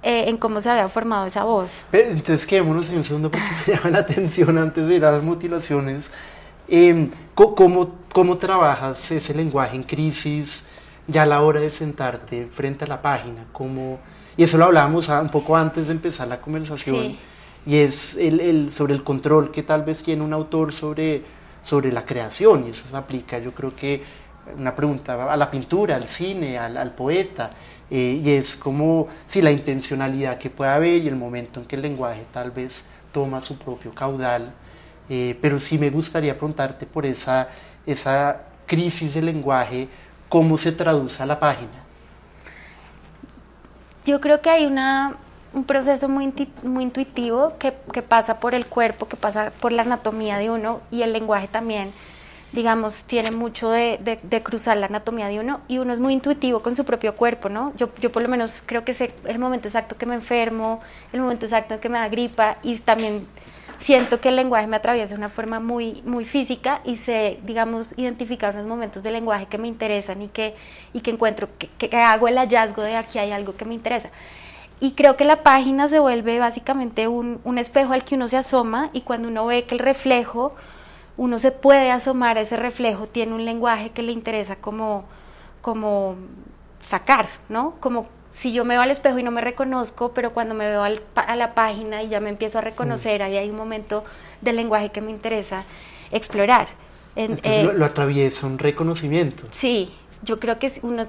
eh, 0.02 0.24
en 0.28 0.36
cómo 0.36 0.60
se 0.60 0.70
había 0.70 0.88
formado 0.88 1.26
esa 1.26 1.44
voz. 1.44 1.70
Pero, 1.90 2.10
entonces 2.10 2.46
quedémonos 2.46 2.88
en 2.88 2.98
un 2.98 3.04
segundo 3.04 3.30
porque 3.30 3.46
me 3.66 3.74
llama 3.74 3.90
la 3.90 3.98
atención 3.98 4.58
antes 4.58 4.86
de 4.86 4.94
ir 4.94 5.04
a 5.04 5.12
las 5.12 5.22
mutilaciones. 5.22 6.10
Em, 6.68 7.10
¿cómo, 7.34 7.94
¿cómo, 8.12 8.38
trabajas 8.38 9.10
ese 9.10 9.34
lenguaje 9.34 9.76
en 9.76 9.82
crisis? 9.82 10.64
ya 11.10 11.22
a 11.22 11.26
la 11.26 11.42
hora 11.42 11.60
de 11.60 11.70
sentarte 11.70 12.48
frente 12.50 12.84
a 12.84 12.88
la 12.88 13.02
página, 13.02 13.46
como, 13.52 13.98
y 14.36 14.44
eso 14.44 14.58
lo 14.58 14.66
hablábamos 14.66 15.08
un 15.08 15.28
poco 15.28 15.56
antes 15.56 15.88
de 15.88 15.92
empezar 15.92 16.28
la 16.28 16.40
conversación, 16.40 17.16
y 17.66 17.76
es 17.76 18.14
el, 18.16 18.40
el, 18.40 18.72
sobre 18.72 18.94
el 18.94 19.02
control 19.02 19.50
que 19.50 19.62
tal 19.62 19.82
vez 19.82 20.02
tiene 20.02 20.22
un 20.22 20.32
autor 20.32 20.72
sobre, 20.72 21.22
sobre 21.62 21.92
la 21.92 22.04
creación, 22.04 22.66
y 22.66 22.70
eso 22.70 22.84
se 22.88 22.96
aplica, 22.96 23.38
yo 23.38 23.52
creo 23.52 23.74
que 23.74 24.02
una 24.56 24.74
pregunta 24.74 25.32
a 25.32 25.36
la 25.36 25.50
pintura, 25.50 25.96
al 25.96 26.08
cine, 26.08 26.58
al, 26.58 26.92
poeta, 26.92 27.50
eh, 27.90 28.20
y 28.22 28.30
es 28.30 28.56
como 28.56 29.08
si 29.28 29.42
la 29.42 29.50
intencionalidad 29.50 30.38
que 30.38 30.50
puede 30.50 30.70
haber 30.70 31.02
y 31.02 31.08
el 31.08 31.16
momento 31.16 31.60
en 31.60 31.66
que 31.66 31.76
el 31.76 31.82
lenguaje 31.82 32.26
tal 32.32 32.50
vez 32.50 32.84
toma 33.12 33.40
su 33.40 33.58
propio 33.58 33.94
caudal, 33.94 34.52
eh, 35.08 35.36
pero 35.40 35.58
sí 35.58 35.78
me 35.78 35.90
gustaría 35.90 36.34
preguntarte 36.34 36.86
por 36.86 37.04
esa, 37.04 37.48
esa 37.86 38.42
crisis 38.66 39.14
del 39.14 39.26
lenguaje, 39.26 39.88
cómo 40.28 40.56
se 40.56 40.72
traduce 40.72 41.22
a 41.22 41.26
la 41.26 41.40
página. 41.40 41.84
Yo 44.06 44.20
creo 44.20 44.40
que 44.40 44.48
hay 44.48 44.64
una, 44.64 45.16
un 45.52 45.64
proceso 45.64 46.08
muy, 46.08 46.32
muy 46.62 46.84
intuitivo 46.84 47.54
que, 47.58 47.74
que, 47.92 48.02
pasa 48.02 48.38
por 48.38 48.54
el 48.54 48.66
cuerpo, 48.66 49.08
que 49.08 49.16
pasa 49.16 49.52
por 49.60 49.72
la 49.72 49.82
anatomía 49.82 50.38
de 50.38 50.50
uno 50.50 50.80
y 50.90 51.02
el 51.02 51.12
lenguaje 51.12 51.48
también 51.48 51.92
digamos, 52.52 53.04
tiene 53.04 53.30
mucho 53.30 53.70
de, 53.70 53.98
de, 54.22 54.42
cruzar 54.42 54.76
la 54.76 54.86
anatomía 54.86 55.28
de 55.28 55.38
uno 55.38 55.60
y 55.68 55.78
uno 55.78 55.92
es 55.92 56.00
muy 56.00 56.12
intuitivo 56.12 56.60
con 56.60 56.74
su 56.74 56.84
propio 56.84 57.14
cuerpo, 57.14 57.48
¿no? 57.48 57.72
Yo, 57.76 57.90
yo 58.00 58.10
por 58.10 58.22
lo 58.22 58.28
menos 58.28 58.62
creo 58.66 58.84
que 58.84 58.94
sé 58.94 59.14
el 59.26 59.38
momento 59.38 59.68
exacto 59.68 59.96
que 59.96 60.06
me 60.06 60.14
enfermo, 60.14 60.80
el 61.12 61.20
momento 61.20 61.46
exacto 61.46 61.74
en 61.74 61.80
que 61.80 61.88
me 61.88 61.98
da 61.98 62.08
gripa 62.08 62.58
y 62.62 62.78
también 62.78 63.26
siento 63.78 64.20
que 64.20 64.28
el 64.28 64.36
lenguaje 64.36 64.66
me 64.66 64.76
atraviesa 64.76 65.10
de 65.10 65.14
una 65.14 65.28
forma 65.28 65.60
muy, 65.60 66.02
muy 66.04 66.24
física 66.24 66.80
y 66.84 66.96
sé, 66.96 67.38
digamos, 67.44 67.94
identificar 67.96 68.54
unos 68.54 68.66
momentos 68.66 69.02
del 69.02 69.14
lenguaje 69.14 69.46
que 69.46 69.58
me 69.58 69.68
interesan 69.68 70.20
y 70.22 70.28
que, 70.28 70.54
y 70.92 71.00
que 71.00 71.10
encuentro, 71.10 71.48
que, 71.58 71.68
que 71.68 71.96
hago 71.96 72.28
el 72.28 72.36
hallazgo 72.36 72.82
de 72.82 72.96
aquí 72.96 73.18
hay 73.18 73.32
algo 73.32 73.56
que 73.56 73.64
me 73.64 73.74
interesa. 73.74 74.10
Y 74.80 74.92
creo 74.92 75.16
que 75.16 75.24
la 75.24 75.42
página 75.42 75.88
se 75.88 75.98
vuelve 75.98 76.38
básicamente 76.38 77.06
un, 77.06 77.40
un 77.44 77.58
espejo 77.58 77.92
al 77.92 78.02
que 78.02 78.14
uno 78.14 78.28
se 78.28 78.36
asoma 78.36 78.90
y 78.92 79.02
cuando 79.02 79.28
uno 79.28 79.46
ve 79.46 79.64
que 79.64 79.74
el 79.74 79.78
reflejo 79.78 80.54
uno 81.16 81.38
se 81.38 81.52
puede 81.52 81.90
asomar 81.90 82.38
a 82.38 82.42
ese 82.42 82.56
reflejo, 82.56 83.06
tiene 83.06 83.34
un 83.34 83.44
lenguaje 83.44 83.90
que 83.90 84.02
le 84.02 84.12
interesa 84.12 84.56
como, 84.56 85.04
como 85.60 86.16
sacar, 86.80 87.28
¿no? 87.48 87.74
Como 87.80 88.08
si 88.32 88.52
yo 88.52 88.64
me 88.64 88.74
veo 88.74 88.82
al 88.82 88.90
espejo 88.90 89.18
y 89.18 89.22
no 89.22 89.30
me 89.30 89.40
reconozco, 89.40 90.12
pero 90.12 90.32
cuando 90.32 90.54
me 90.54 90.68
veo 90.68 90.82
a 90.82 91.36
la 91.36 91.54
página 91.54 92.02
y 92.02 92.08
ya 92.08 92.20
me 92.20 92.30
empiezo 92.30 92.58
a 92.58 92.60
reconocer, 92.60 93.22
ahí 93.22 93.36
hay 93.36 93.50
un 93.50 93.56
momento 93.56 94.04
del 94.40 94.56
lenguaje 94.56 94.90
que 94.90 95.00
me 95.00 95.10
interesa 95.10 95.64
explorar. 96.10 96.68
Entonces 97.16 97.64
lo, 97.64 97.72
eh, 97.72 97.74
lo, 97.74 97.84
atraviesa 97.84 98.46
un 98.46 98.58
reconocimiento. 98.58 99.44
Sí, 99.50 99.92
yo 100.22 100.38
creo 100.38 100.58
que 100.58 100.72
uno 100.82 101.06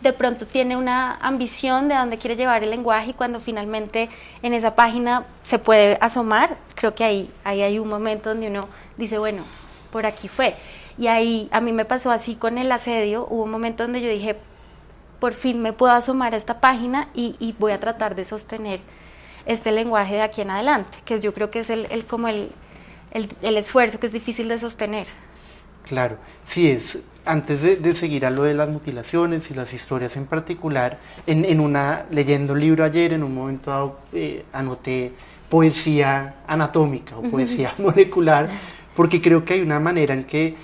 de 0.00 0.12
pronto 0.12 0.46
tiene 0.46 0.76
una 0.76 1.14
ambición 1.16 1.88
de 1.88 1.94
dónde 1.94 2.18
quiere 2.18 2.36
llevar 2.36 2.62
el 2.62 2.70
lenguaje 2.70 3.10
y 3.10 3.14
cuando 3.14 3.40
finalmente 3.40 4.10
en 4.42 4.52
esa 4.52 4.74
página 4.74 5.24
se 5.42 5.58
puede 5.58 5.98
asomar, 6.00 6.58
creo 6.74 6.94
que 6.94 7.04
ahí, 7.04 7.30
ahí 7.44 7.62
hay 7.62 7.78
un 7.78 7.88
momento 7.88 8.30
donde 8.30 8.48
uno 8.48 8.68
dice, 8.96 9.18
bueno, 9.18 9.44
por 9.90 10.06
aquí 10.06 10.28
fue. 10.28 10.54
Y 10.98 11.08
ahí 11.08 11.48
a 11.50 11.60
mí 11.60 11.72
me 11.72 11.84
pasó 11.84 12.10
así 12.10 12.36
con 12.36 12.58
el 12.58 12.70
asedio, 12.72 13.26
hubo 13.28 13.44
un 13.44 13.50
momento 13.50 13.84
donde 13.84 14.00
yo 14.00 14.08
dije, 14.08 14.36
por 15.20 15.32
fin 15.32 15.60
me 15.62 15.72
puedo 15.72 15.92
asomar 15.92 16.34
a 16.34 16.36
esta 16.36 16.60
página 16.60 17.08
y, 17.14 17.54
voy 17.58 17.72
a 17.72 17.80
tratar 17.80 18.14
de 18.14 18.24
sostener 18.24 18.80
este 19.46 19.72
lenguaje 19.72 20.14
de 20.14 20.22
aquí 20.22 20.42
en 20.42 20.50
adelante, 20.50 20.98
que 21.04 21.20
yo 21.20 21.32
creo 21.32 21.50
que 21.50 21.60
es 21.60 21.70
el, 21.70 21.86
el 21.90 22.04
como 22.04 22.28
el, 22.28 22.50
el, 23.12 23.28
el 23.42 23.56
esfuerzo 23.56 23.98
que 23.98 24.06
es 24.06 24.12
difícil 24.12 24.48
de 24.48 24.58
sostener. 24.58 25.06
Claro, 25.84 26.18
sí, 26.44 26.68
es 26.68 26.98
antes 27.26 27.60
de, 27.60 27.94
seguir 27.94 28.24
a 28.24 28.30
lo 28.30 28.44
de 28.44 28.54
las 28.54 28.68
mutilaciones 28.68 29.50
y 29.50 29.54
las 29.54 29.74
historias 29.74 30.16
en 30.16 30.26
particular, 30.26 30.98
en, 31.26 31.44
en 31.44 31.60
una, 31.60 32.06
leyendo 32.10 32.52
un 32.52 32.60
libro 32.60 32.84
ayer, 32.84 33.12
en 33.12 33.22
un 33.22 33.34
momento 33.34 33.70
dado, 33.70 33.98
eh, 34.12 34.44
anoté 34.52 35.12
poesía 35.50 36.36
anatómica 36.46 37.16
o 37.16 37.22
poesía 37.22 37.74
molecular, 37.78 38.48
porque 38.94 39.20
creo 39.20 39.44
que 39.44 39.54
hay 39.54 39.60
una 39.60 39.80
manera 39.80 40.14
en 40.14 40.24
que 40.24 40.54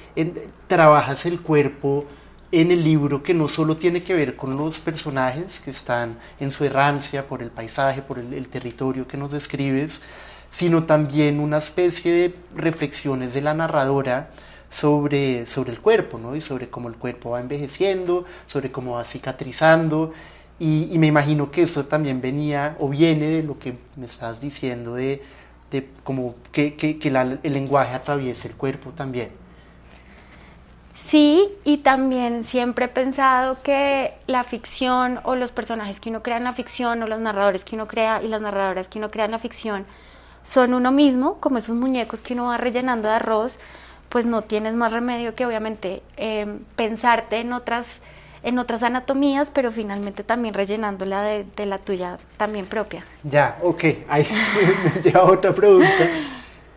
trabajas 0.66 1.26
el 1.26 1.40
cuerpo 1.40 2.06
en 2.52 2.70
el 2.70 2.84
libro 2.84 3.22
que 3.22 3.34
no 3.34 3.48
solo 3.48 3.76
tiene 3.76 4.02
que 4.02 4.14
ver 4.14 4.36
con 4.36 4.56
los 4.56 4.78
personajes 4.78 5.60
que 5.60 5.70
están 5.70 6.18
en 6.38 6.52
su 6.52 6.64
errancia 6.64 7.26
por 7.26 7.42
el 7.42 7.50
paisaje, 7.50 8.02
por 8.02 8.18
el, 8.18 8.32
el 8.34 8.48
territorio 8.48 9.08
que 9.08 9.16
nos 9.16 9.32
describes, 9.32 10.00
sino 10.50 10.84
también 10.84 11.40
una 11.40 11.58
especie 11.58 12.12
de 12.12 12.34
reflexiones 12.54 13.34
de 13.34 13.40
la 13.40 13.54
narradora 13.54 14.30
sobre, 14.72 15.46
sobre 15.46 15.70
el 15.70 15.80
cuerpo, 15.80 16.18
¿no? 16.18 16.34
Y 16.34 16.40
sobre 16.40 16.68
cómo 16.70 16.88
el 16.88 16.96
cuerpo 16.96 17.30
va 17.30 17.40
envejeciendo, 17.40 18.24
sobre 18.46 18.72
cómo 18.72 18.94
va 18.94 19.04
cicatrizando. 19.04 20.12
Y, 20.58 20.96
me 20.98 21.08
imagino 21.08 21.50
que 21.50 21.62
eso 21.62 21.84
también 21.84 22.20
venía 22.20 22.76
o 22.78 22.88
viene 22.88 23.26
de 23.26 23.42
lo 23.42 23.58
que 23.58 23.74
me 23.96 24.06
estás 24.06 24.40
diciendo, 24.40 24.94
de, 24.94 25.22
de 25.70 25.88
como 26.04 26.36
que, 26.52 26.74
que, 26.76 26.98
el 27.08 27.52
lenguaje 27.52 27.94
atraviese 27.94 28.48
el 28.48 28.54
cuerpo 28.54 28.90
también. 28.90 29.30
Sí, 31.06 31.48
y 31.64 31.78
también 31.78 32.44
siempre 32.44 32.86
he 32.86 32.88
pensado 32.88 33.58
que 33.62 34.14
la 34.26 34.44
ficción 34.44 35.20
o 35.24 35.34
los 35.34 35.52
personajes 35.52 36.00
que 36.00 36.08
uno 36.08 36.22
crea 36.22 36.38
en 36.38 36.44
la 36.44 36.54
ficción 36.54 37.02
o 37.02 37.06
los 37.06 37.18
narradores 37.18 37.64
que 37.64 37.74
uno 37.74 37.86
crea 37.86 38.22
y 38.22 38.28
las 38.28 38.40
narradoras 38.40 38.88
que 38.88 38.98
uno 38.98 39.10
crea 39.10 39.26
en 39.26 39.32
la 39.32 39.38
ficción 39.38 39.84
son 40.42 40.74
uno 40.74 40.90
mismo, 40.92 41.38
como 41.40 41.58
esos 41.58 41.76
muñecos 41.76 42.22
que 42.22 42.34
uno 42.34 42.46
va 42.46 42.56
rellenando 42.56 43.08
de 43.08 43.14
arroz, 43.14 43.58
pues 44.12 44.26
no 44.26 44.42
tienes 44.42 44.74
más 44.74 44.92
remedio 44.92 45.34
que 45.34 45.46
obviamente 45.46 46.02
em, 46.18 46.58
pensarte 46.76 47.40
en 47.40 47.54
otras, 47.54 47.86
en 48.42 48.58
otras 48.58 48.82
anatomías, 48.82 49.50
pero 49.50 49.72
finalmente 49.72 50.22
también 50.22 50.52
rellenándola 50.52 51.22
de, 51.22 51.46
de 51.56 51.64
la 51.64 51.78
tuya 51.78 52.18
también 52.36 52.66
propia. 52.66 53.02
Ya, 53.22 53.56
ok, 53.62 53.84
ahí 54.08 54.28
me 54.94 55.00
lleva 55.00 55.24
otra 55.24 55.54
pregunta. 55.54 56.10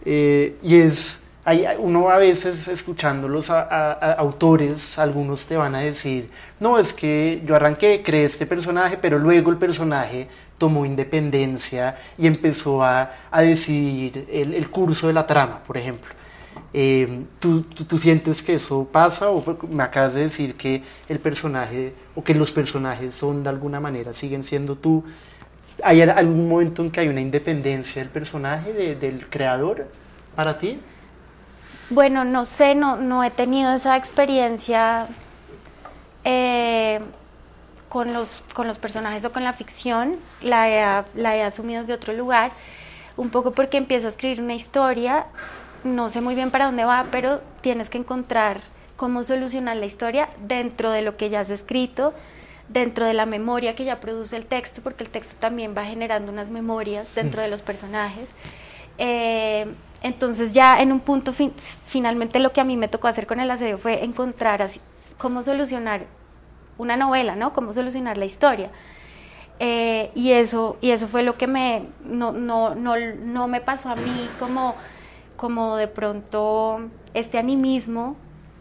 Eh, 0.06 0.56
y 0.64 0.76
es, 0.76 1.20
hay, 1.44 1.66
uno 1.78 2.10
a 2.10 2.18
veces 2.20 2.70
escuchando 2.70 3.28
los 3.28 3.50
autores, 3.50 4.98
algunos 4.98 5.46
te 5.46 5.58
van 5.58 5.76
a 5.76 5.80
decir, 5.80 6.30
no, 6.62 6.80
es 6.80 6.94
que 6.94 7.42
yo 7.46 7.54
arranqué, 7.58 8.02
creé 8.02 8.24
este 8.24 8.46
personaje, 8.46 8.98
pero 8.98 9.20
luego 9.20 9.52
el 9.52 9.58
personaje 9.58 10.30
tomó 10.58 10.86
independencia 10.86 11.98
y 12.18 12.28
empezó 12.28 12.82
a, 12.82 13.12
a 13.30 13.42
decidir 13.42 14.26
el, 14.32 14.54
el 14.54 14.70
curso 14.70 15.08
de 15.08 15.14
la 15.14 15.28
trama, 15.28 15.60
por 15.68 15.76
ejemplo. 15.76 16.16
Eh, 16.78 17.24
¿tú, 17.40 17.62
tú, 17.62 17.98
sientes 17.98 18.44
que 18.44 18.56
eso 18.56 18.86
pasa 18.92 19.30
o 19.30 19.42
me 19.70 19.82
acabas 19.82 20.14
de 20.14 20.24
decir 20.24 20.56
que 20.56 20.84
el 21.08 21.20
personaje 21.20 21.94
o 22.16 22.22
que 22.22 22.36
los 22.36 22.52
personajes 22.52 23.16
son 23.16 23.44
de 23.44 23.50
alguna 23.50 23.80
manera, 23.80 24.14
siguen 24.14 24.44
siendo 24.44 24.76
tú? 24.76 25.02
¿Hay 25.82 26.02
algún 26.02 26.50
momento 26.50 26.82
en 26.82 26.92
que 26.92 27.00
hay 27.00 27.08
una 27.08 27.22
independencia 27.22 28.02
del 28.02 28.12
personaje, 28.12 28.74
del 28.74 29.26
creador, 29.30 29.88
para 30.36 30.58
ti? 30.58 30.78
Bueno, 31.92 32.26
no 32.26 32.44
sé, 32.44 32.76
no, 32.76 32.98
no 32.98 33.24
he 33.24 33.32
tenido 33.32 33.74
esa 33.74 33.96
experiencia 33.96 35.08
eh, 36.26 37.00
con, 37.88 38.12
los, 38.12 38.44
con 38.54 38.68
los 38.68 38.78
personajes 38.78 39.24
o 39.24 39.32
con 39.32 39.46
la 39.46 39.54
ficción, 39.54 40.18
la 40.42 40.70
he, 40.70 41.06
la 41.16 41.38
he 41.38 41.44
asumido 41.44 41.86
de 41.86 41.94
otro 41.94 42.12
lugar, 42.12 42.52
un 43.16 43.30
poco 43.30 43.52
porque 43.52 43.78
empiezo 43.78 44.08
a 44.08 44.10
escribir 44.10 44.42
una 44.42 44.56
historia 44.56 45.28
no 45.86 46.10
sé 46.10 46.20
muy 46.20 46.36
bien 46.36 46.52
para 46.52 46.66
dónde 46.66 46.84
va, 46.84 47.06
pero 47.12 47.42
tienes 47.62 47.90
que 47.90 48.00
encontrar 48.00 48.62
cómo 48.98 49.24
solucionar 49.24 49.78
la 49.78 49.86
historia 49.86 50.30
dentro 50.42 50.92
de 50.92 51.04
lo 51.04 51.16
que 51.16 51.30
ya 51.30 51.42
has 51.42 51.50
escrito, 51.50 52.14
dentro 52.70 53.06
de 53.06 53.14
la 53.14 53.28
memoria 53.28 53.76
que 53.76 53.86
ya 53.86 54.00
produce 54.00 54.36
el 54.36 54.48
texto, 54.48 54.82
porque 54.82 55.04
el 55.04 55.12
texto 55.12 55.36
también 55.40 55.76
va 55.78 55.86
generando 55.86 56.32
unas 56.32 56.50
memorias 56.50 57.08
dentro 57.14 57.42
de 57.42 57.50
los 57.50 57.62
personajes. 57.62 58.28
Eh, 58.98 59.68
entonces 60.02 60.54
ya 60.54 60.80
en 60.80 60.92
un 60.92 61.00
punto, 61.00 61.34
finalmente 61.34 62.40
lo 62.40 62.52
que 62.52 62.62
a 62.62 62.64
mí 62.64 62.78
me 62.78 62.88
tocó 62.88 63.08
hacer 63.08 63.28
con 63.28 63.40
el 63.40 63.52
asedio 63.52 63.78
fue 63.78 64.04
encontrar 64.04 64.64
así, 64.64 64.82
cómo 65.20 65.44
solucionar 65.44 66.06
una 66.80 66.98
novela, 66.98 67.36
¿no? 67.36 67.54
Cómo 67.54 67.74
solucionar 67.74 68.18
la 68.18 68.26
historia. 68.26 68.72
Eh, 69.60 70.12
y, 70.16 70.32
eso, 70.32 70.78
y 70.82 70.92
eso 70.92 71.08
fue 71.08 71.22
lo 71.22 71.38
que 71.38 71.48
me, 71.48 71.84
no, 72.04 72.32
no, 72.32 72.74
no, 72.74 72.96
no 72.98 73.48
me 73.48 73.62
pasó 73.62 73.90
a 73.90 73.96
mí 73.96 74.30
como 74.40 74.76
como 75.36 75.78
de 75.78 75.88
pronto 75.88 76.80
este 77.14 77.38
animismo 77.38 78.16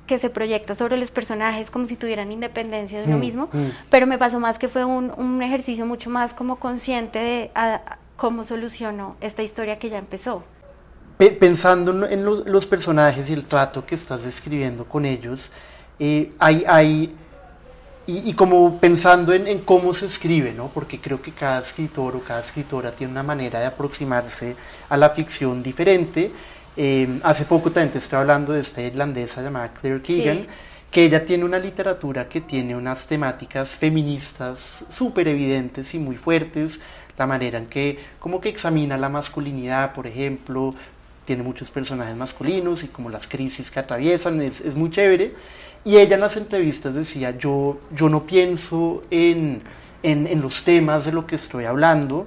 que 0.06 0.18
se 0.18 0.30
proyecta 0.30 0.74
sobre 0.74 0.96
los 0.96 1.10
personajes 1.10 1.70
como 1.70 1.86
si 1.86 1.96
tuvieran 1.96 2.30
independencia 2.30 3.00
de 3.00 3.06
uno 3.06 3.16
mm, 3.16 3.20
mismo, 3.20 3.48
mm. 3.52 3.68
pero 3.90 4.06
me 4.06 4.18
pasó 4.18 4.38
más 4.38 4.58
que 4.58 4.68
fue 4.68 4.84
un, 4.84 5.12
un 5.16 5.42
ejercicio 5.42 5.86
mucho 5.86 6.10
más 6.10 6.34
como 6.34 6.56
consciente 6.56 7.18
de 7.18 7.50
cómo 8.16 8.44
solucionó 8.44 9.16
esta 9.20 9.42
historia 9.42 9.78
que 9.78 9.90
ya 9.90 9.98
empezó. 9.98 10.44
Pensando 11.16 12.06
en 12.06 12.24
los, 12.24 12.66
personajes 12.66 13.30
y 13.30 13.32
el 13.32 13.44
trato 13.44 13.86
que 13.86 13.94
estás 13.94 14.24
describiendo 14.24 14.84
con 14.84 15.06
ellos, 15.06 15.50
eh, 15.98 16.32
hay, 16.38 16.64
hay 16.66 17.14
y, 18.06 18.30
y, 18.30 18.34
como 18.34 18.78
pensando 18.78 19.32
en, 19.32 19.46
en, 19.46 19.60
cómo 19.60 19.94
se 19.94 20.06
escribe, 20.06 20.52
¿no? 20.52 20.68
porque 20.68 21.00
creo 21.00 21.22
que 21.22 21.32
cada 21.32 21.60
escritor 21.60 22.16
o 22.16 22.20
cada 22.20 22.40
escritora 22.40 22.94
tiene 22.94 23.12
una 23.12 23.22
manera 23.22 23.60
de 23.60 23.66
aproximarse 23.66 24.56
a 24.88 24.96
la 24.96 25.08
ficción 25.08 25.62
diferente 25.62 26.32
Em, 26.76 27.20
hace 27.22 27.44
poco 27.44 27.70
también 27.70 27.92
te 27.92 27.98
estoy 27.98 28.18
hablando 28.18 28.52
de 28.52 28.60
esta 28.60 28.82
irlandesa 28.82 29.42
llamada 29.42 29.72
Claire 29.72 30.02
Keegan, 30.02 30.46
que 30.90 31.04
ella 31.04 31.24
tiene 31.24 31.44
una 31.44 31.58
literatura 31.58 32.28
que 32.28 32.40
tiene 32.40 32.74
unas 32.76 33.06
temáticas 33.06 33.70
feministas 33.70 34.84
súper 34.88 35.28
evidentes 35.28 35.94
y 35.94 35.98
muy 35.98 36.16
fuertes, 36.16 36.80
la 37.16 37.26
manera 37.26 37.58
en 37.58 37.66
que 37.66 37.98
como 38.18 38.40
que 38.40 38.48
examina 38.48 38.96
la 38.96 39.08
masculinidad, 39.08 39.92
por 39.92 40.06
ejemplo, 40.06 40.74
tiene 41.24 41.42
muchos 41.42 41.70
personajes 41.70 42.16
masculinos 42.16 42.82
y 42.82 42.88
como 42.88 43.08
las 43.08 43.26
crisis 43.26 43.70
que 43.70 43.80
atraviesan, 43.80 44.42
es, 44.42 44.60
es 44.60 44.74
muy 44.74 44.90
chévere. 44.90 45.34
Y 45.84 45.96
ella 45.96 46.14
en 46.14 46.20
las 46.20 46.36
entrevistas 46.36 46.94
decía, 46.94 47.36
yo, 47.36 47.78
yo 47.94 48.08
no 48.08 48.24
pienso 48.24 49.02
en, 49.10 49.62
en, 50.02 50.26
en 50.26 50.40
los 50.40 50.64
temas 50.64 51.04
de 51.06 51.12
lo 51.12 51.26
que 51.26 51.36
estoy 51.36 51.64
hablando, 51.64 52.26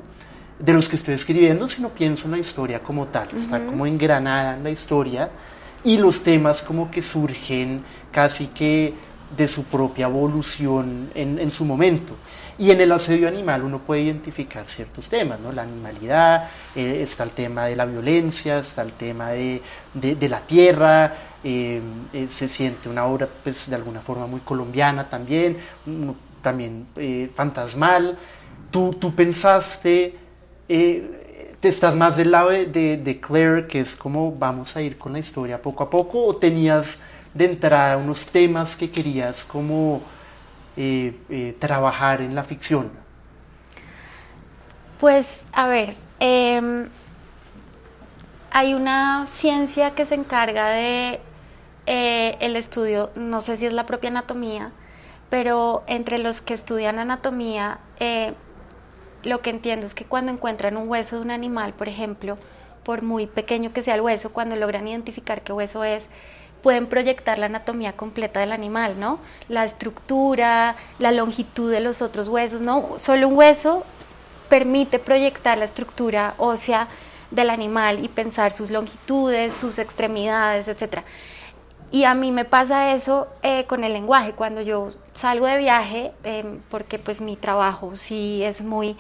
de 0.60 0.74
los 0.74 0.90
que 0.90 0.96
estoy 0.96 1.14
escribiendo, 1.14 1.68
sino 1.70 1.90
pienso 1.90 2.26
en 2.26 2.32
la 2.32 2.40
historia 2.40 2.82
como 2.82 3.08
tal, 3.08 3.30
está 3.38 3.64
como 3.66 3.86
engranada 3.86 4.56
en 4.56 4.64
la 4.64 4.72
historia 4.72 5.30
y 5.84 5.98
los 5.98 6.24
temas 6.24 6.64
como 6.64 6.90
que 6.90 7.04
surgen 7.04 7.84
casi 8.12 8.48
que 8.48 8.94
de 9.36 9.48
su 9.48 9.66
propia 9.66 10.06
evolución 10.06 11.12
en, 11.14 11.38
en, 11.40 11.52
su 11.52 11.66
momento. 11.66 12.16
Y 12.58 12.72
en 12.72 12.80
el 12.82 12.92
asedio 12.92 13.28
animal 13.28 13.64
uno 13.64 13.80
puede 13.80 14.04
identificar 14.04 14.68
ciertos 14.68 15.10
temas, 15.10 15.40
¿no? 15.40 15.52
La 15.52 15.64
animalidad, 15.64 16.50
eh, 16.76 17.02
está 17.02 17.24
el 17.24 17.32
tema 17.32 17.66
de 17.66 17.76
la 17.76 17.86
violencia, 17.86 18.60
está 18.60 18.82
el 18.82 18.94
tema 18.94 19.32
de, 19.32 19.62
de, 19.94 20.16
de 20.16 20.30
la 20.30 20.40
tierra, 20.42 21.14
eh, 21.44 21.82
eh, 22.14 22.28
se 22.32 22.48
siente 22.48 22.90
una 22.90 23.06
obra 23.06 23.28
pues 23.44 23.70
de 23.70 23.76
alguna 23.76 24.00
forma 24.00 24.28
muy 24.28 24.40
colombiana 24.42 25.10
también, 25.10 25.58
también 26.42 26.88
fantasmal. 27.36 28.18
Tú, 28.72 28.94
tú 28.94 29.14
pensaste 29.14 30.27
eh, 30.70 31.56
¿te 31.60 31.70
estás 31.70 31.96
más 31.96 32.18
del 32.18 32.32
lado 32.32 32.50
de, 32.50 32.98
de, 32.98 33.20
Claire, 33.20 33.68
que 33.68 33.80
es 33.80 33.96
como 33.96 34.32
vamos 34.32 34.76
a 34.76 34.82
ir 34.82 34.98
con 34.98 35.14
la 35.14 35.20
historia 35.20 35.62
poco 35.62 35.84
a 35.84 35.90
poco, 35.90 36.26
o 36.26 36.36
tenías 36.36 37.00
de 37.34 37.46
entrada 37.46 37.98
unos 37.98 38.26
temas 38.26 38.76
que 38.76 38.90
querías 38.90 39.44
como 39.44 40.02
eh, 40.76 41.20
eh, 41.30 41.56
trabajar 41.60 42.22
en 42.22 42.36
la 42.36 42.44
ficción? 42.44 42.92
Pues, 45.00 45.28
a 45.52 45.68
ver, 45.68 45.96
eh, 46.20 46.88
hay 48.52 48.74
una 48.74 49.28
ciencia 49.40 49.92
que 49.92 50.06
se 50.06 50.16
encarga 50.16 50.70
de 50.70 51.20
el 51.90 52.58
estudio, 52.58 53.12
no 53.16 53.40
sé 53.40 53.56
si 53.56 53.66
es 53.66 53.72
la 53.72 53.86
propia 53.86 54.10
anatomía, 54.10 54.72
pero 55.30 55.84
entre 55.88 56.18
los 56.18 56.42
que 56.42 56.54
estudian 56.54 57.00
anatomía, 57.00 57.80
lo 59.24 59.42
que 59.42 59.50
entiendo 59.50 59.88
es 59.88 59.94
que 59.94 60.06
cuando 60.06 60.32
encuentran 60.32 60.78
un 60.78 60.88
hueso 60.90 61.18
de 61.18 61.22
un 61.22 61.32
animal, 61.32 61.74
por 61.74 61.88
ejemplo, 61.88 62.38
por 62.84 63.02
muy 63.02 63.28
pequeño 63.28 63.74
que 63.74 63.84
sea 63.84 63.96
el 63.96 64.02
hueso, 64.02 64.32
cuando 64.32 64.56
logran 64.56 64.88
identificar 64.88 65.42
qué 65.42 65.54
hueso 65.54 65.84
es, 65.84 66.04
pueden 66.62 66.88
proyectar 66.88 67.38
la 67.40 67.48
anatomía 67.48 67.94
completa 67.94 68.40
del 68.40 68.52
animal, 68.52 69.00
¿no? 69.00 69.20
La 69.50 69.66
estructura, 69.66 70.76
la 71.00 71.12
longitud 71.12 71.72
de 71.72 71.80
los 71.80 72.02
otros 72.02 72.28
huesos, 72.28 72.62
¿no? 72.62 72.94
Solo 72.98 73.28
un 73.28 73.36
hueso 73.36 73.84
permite 74.50 75.00
proyectar 75.00 75.58
la 75.58 75.66
estructura 75.66 76.34
ósea 76.38 76.88
del 77.32 77.50
animal 77.50 78.04
y 78.04 78.08
pensar 78.08 78.54
sus 78.54 78.72
longitudes, 78.72 79.54
sus 79.54 79.80
extremidades, 79.80 80.68
etc. 80.68 81.04
Y 81.92 82.04
a 82.04 82.14
mí 82.16 82.32
me 82.32 82.44
pasa 82.44 82.94
eso 82.94 83.28
eh, 83.44 83.66
con 83.66 83.84
el 83.84 83.94
lenguaje, 83.94 84.34
cuando 84.34 84.62
yo 84.62 84.90
salgo 85.14 85.46
de 85.46 85.58
viaje, 85.58 86.12
eh, 86.24 86.60
porque 86.70 87.00
pues 87.00 87.22
mi 87.22 87.38
trabajo 87.38 87.96
sí 87.96 88.44
es 88.44 88.62
muy, 88.62 88.98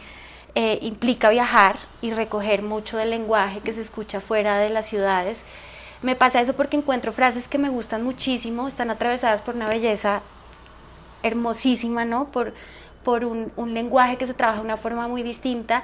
eh, 0.55 0.79
implica 0.81 1.29
viajar 1.29 1.77
y 2.01 2.11
recoger 2.11 2.61
mucho 2.63 2.97
del 2.97 3.09
lenguaje 3.09 3.59
que 3.59 3.73
se 3.73 3.81
escucha 3.81 4.21
fuera 4.21 4.57
de 4.59 4.69
las 4.69 4.87
ciudades. 4.87 5.37
Me 6.01 6.15
pasa 6.15 6.39
eso 6.39 6.53
porque 6.53 6.77
encuentro 6.77 7.11
frases 7.11 7.47
que 7.47 7.57
me 7.57 7.69
gustan 7.69 8.03
muchísimo, 8.03 8.67
están 8.67 8.89
atravesadas 8.89 9.41
por 9.41 9.55
una 9.55 9.67
belleza 9.67 10.21
hermosísima, 11.23 12.05
¿no? 12.05 12.31
Por, 12.31 12.53
por 13.03 13.25
un, 13.25 13.51
un 13.57 13.73
lenguaje 13.73 14.15
que 14.15 14.27
se 14.27 14.33
trabaja 14.33 14.59
de 14.59 14.65
una 14.65 14.77
forma 14.77 15.07
muy 15.09 15.23
distinta. 15.23 15.83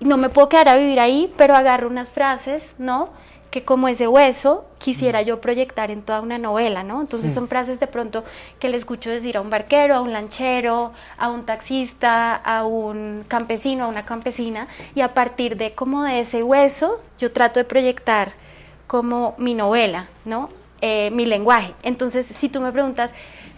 No 0.00 0.16
me 0.16 0.28
puedo 0.28 0.48
quedar 0.48 0.70
a 0.70 0.76
vivir 0.76 0.98
ahí, 0.98 1.32
pero 1.36 1.54
agarro 1.54 1.88
unas 1.88 2.10
frases, 2.10 2.74
¿no? 2.78 3.10
Que 3.54 3.62
como 3.62 3.86
ese 3.86 4.08
hueso 4.08 4.64
quisiera 4.78 5.22
yo 5.22 5.40
proyectar 5.40 5.92
en 5.92 6.02
toda 6.02 6.20
una 6.20 6.38
novela, 6.38 6.82
¿no? 6.82 7.00
Entonces 7.00 7.32
son 7.32 7.46
frases 7.46 7.78
de 7.78 7.86
pronto 7.86 8.24
que 8.58 8.68
le 8.68 8.76
escucho 8.76 9.10
decir 9.10 9.36
a 9.36 9.42
un 9.42 9.48
barquero, 9.48 9.94
a 9.94 10.00
un 10.00 10.12
lanchero, 10.12 10.90
a 11.16 11.30
un 11.30 11.46
taxista, 11.46 12.34
a 12.34 12.66
un 12.66 13.24
campesino, 13.28 13.84
a 13.84 13.86
una 13.86 14.04
campesina, 14.04 14.66
y 14.96 15.02
a 15.02 15.14
partir 15.14 15.56
de 15.56 15.72
como 15.72 16.02
de 16.02 16.18
ese 16.18 16.42
hueso 16.42 17.00
yo 17.20 17.30
trato 17.30 17.60
de 17.60 17.64
proyectar 17.64 18.32
como 18.88 19.36
mi 19.38 19.54
novela, 19.54 20.08
¿no? 20.24 20.48
Eh, 20.80 21.12
mi 21.12 21.24
lenguaje. 21.24 21.74
Entonces, 21.84 22.26
si 22.26 22.48
tú 22.48 22.60
me 22.60 22.72
preguntas 22.72 23.12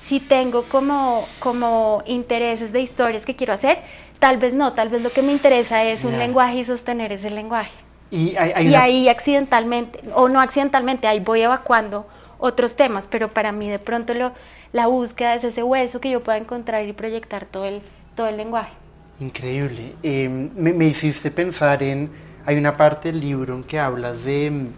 si 0.06 0.20
tengo 0.20 0.62
como, 0.64 1.26
como 1.38 2.02
intereses 2.04 2.70
de 2.70 2.82
historias 2.82 3.24
que 3.24 3.34
quiero 3.34 3.54
hacer, 3.54 3.78
tal 4.18 4.36
vez 4.36 4.52
no, 4.52 4.74
tal 4.74 4.90
vez 4.90 5.02
lo 5.02 5.08
que 5.08 5.22
me 5.22 5.32
interesa 5.32 5.84
es 5.84 6.04
un 6.04 6.18
lenguaje 6.18 6.58
y 6.58 6.64
sostener 6.66 7.12
ese 7.12 7.30
lenguaje. 7.30 7.85
Y, 8.10 8.36
hay, 8.36 8.52
hay 8.54 8.66
y 8.66 8.68
una... 8.68 8.82
ahí 8.82 9.08
accidentalmente, 9.08 10.00
o 10.14 10.28
no 10.28 10.40
accidentalmente, 10.40 11.06
ahí 11.06 11.20
voy 11.20 11.42
evacuando 11.42 12.06
otros 12.38 12.76
temas, 12.76 13.06
pero 13.10 13.28
para 13.28 13.52
mí 13.52 13.68
de 13.68 13.78
pronto 13.78 14.14
lo, 14.14 14.32
la 14.72 14.86
búsqueda 14.86 15.34
es 15.34 15.44
ese 15.44 15.62
hueso 15.62 16.00
que 16.00 16.10
yo 16.10 16.22
pueda 16.22 16.38
encontrar 16.38 16.86
y 16.86 16.92
proyectar 16.92 17.46
todo 17.46 17.64
el, 17.64 17.82
todo 18.14 18.28
el 18.28 18.36
lenguaje. 18.36 18.72
Increíble. 19.20 19.94
Eh, 20.02 20.28
me, 20.28 20.72
me, 20.72 20.86
hiciste 20.86 21.30
pensar 21.30 21.82
en, 21.82 22.10
hay 22.44 22.58
una 22.58 22.76
parte 22.76 23.10
del 23.10 23.20
libro 23.20 23.54
en 23.54 23.64
que 23.64 23.78
hablas 23.78 24.24
de, 24.24 24.68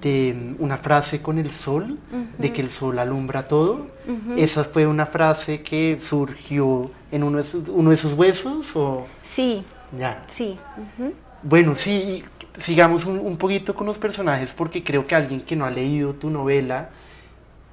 de 0.00 0.54
una 0.58 0.76
frase 0.76 1.22
con 1.22 1.38
el 1.38 1.52
sol, 1.52 1.98
uh 2.12 2.16
-huh. 2.16 2.26
de 2.38 2.52
que 2.52 2.60
el 2.60 2.70
sol 2.70 2.98
alumbra 2.98 3.46
todo. 3.46 3.86
Uh 4.06 4.10
-huh. 4.10 4.38
¿Esa 4.38 4.64
fue 4.64 4.86
una 4.86 5.06
frase 5.06 5.62
que 5.62 5.98
surgió 6.00 6.90
en 7.12 7.22
uno 7.22 7.36
de 7.38 7.44
esos, 7.44 7.68
uno 7.68 7.90
de 7.90 7.96
esos 7.96 8.14
huesos? 8.14 8.74
O... 8.74 9.06
Sí. 9.32 9.62
Ya. 9.96 10.24
Sí. 10.36 10.58
Uh 10.76 11.02
-huh. 11.04 11.12
Bueno, 11.44 11.74
sí, 11.76 12.22
sigamos 12.56 13.04
un, 13.04 13.36
poquito 13.36 13.74
con 13.74 13.86
los 13.86 13.98
personajes 13.98 14.52
porque 14.52 14.84
creo 14.84 15.08
que 15.08 15.16
alguien 15.16 15.40
que 15.40 15.56
no 15.56 15.64
ha 15.64 15.70
leído 15.70 16.14
tu 16.14 16.30
novela, 16.30 16.90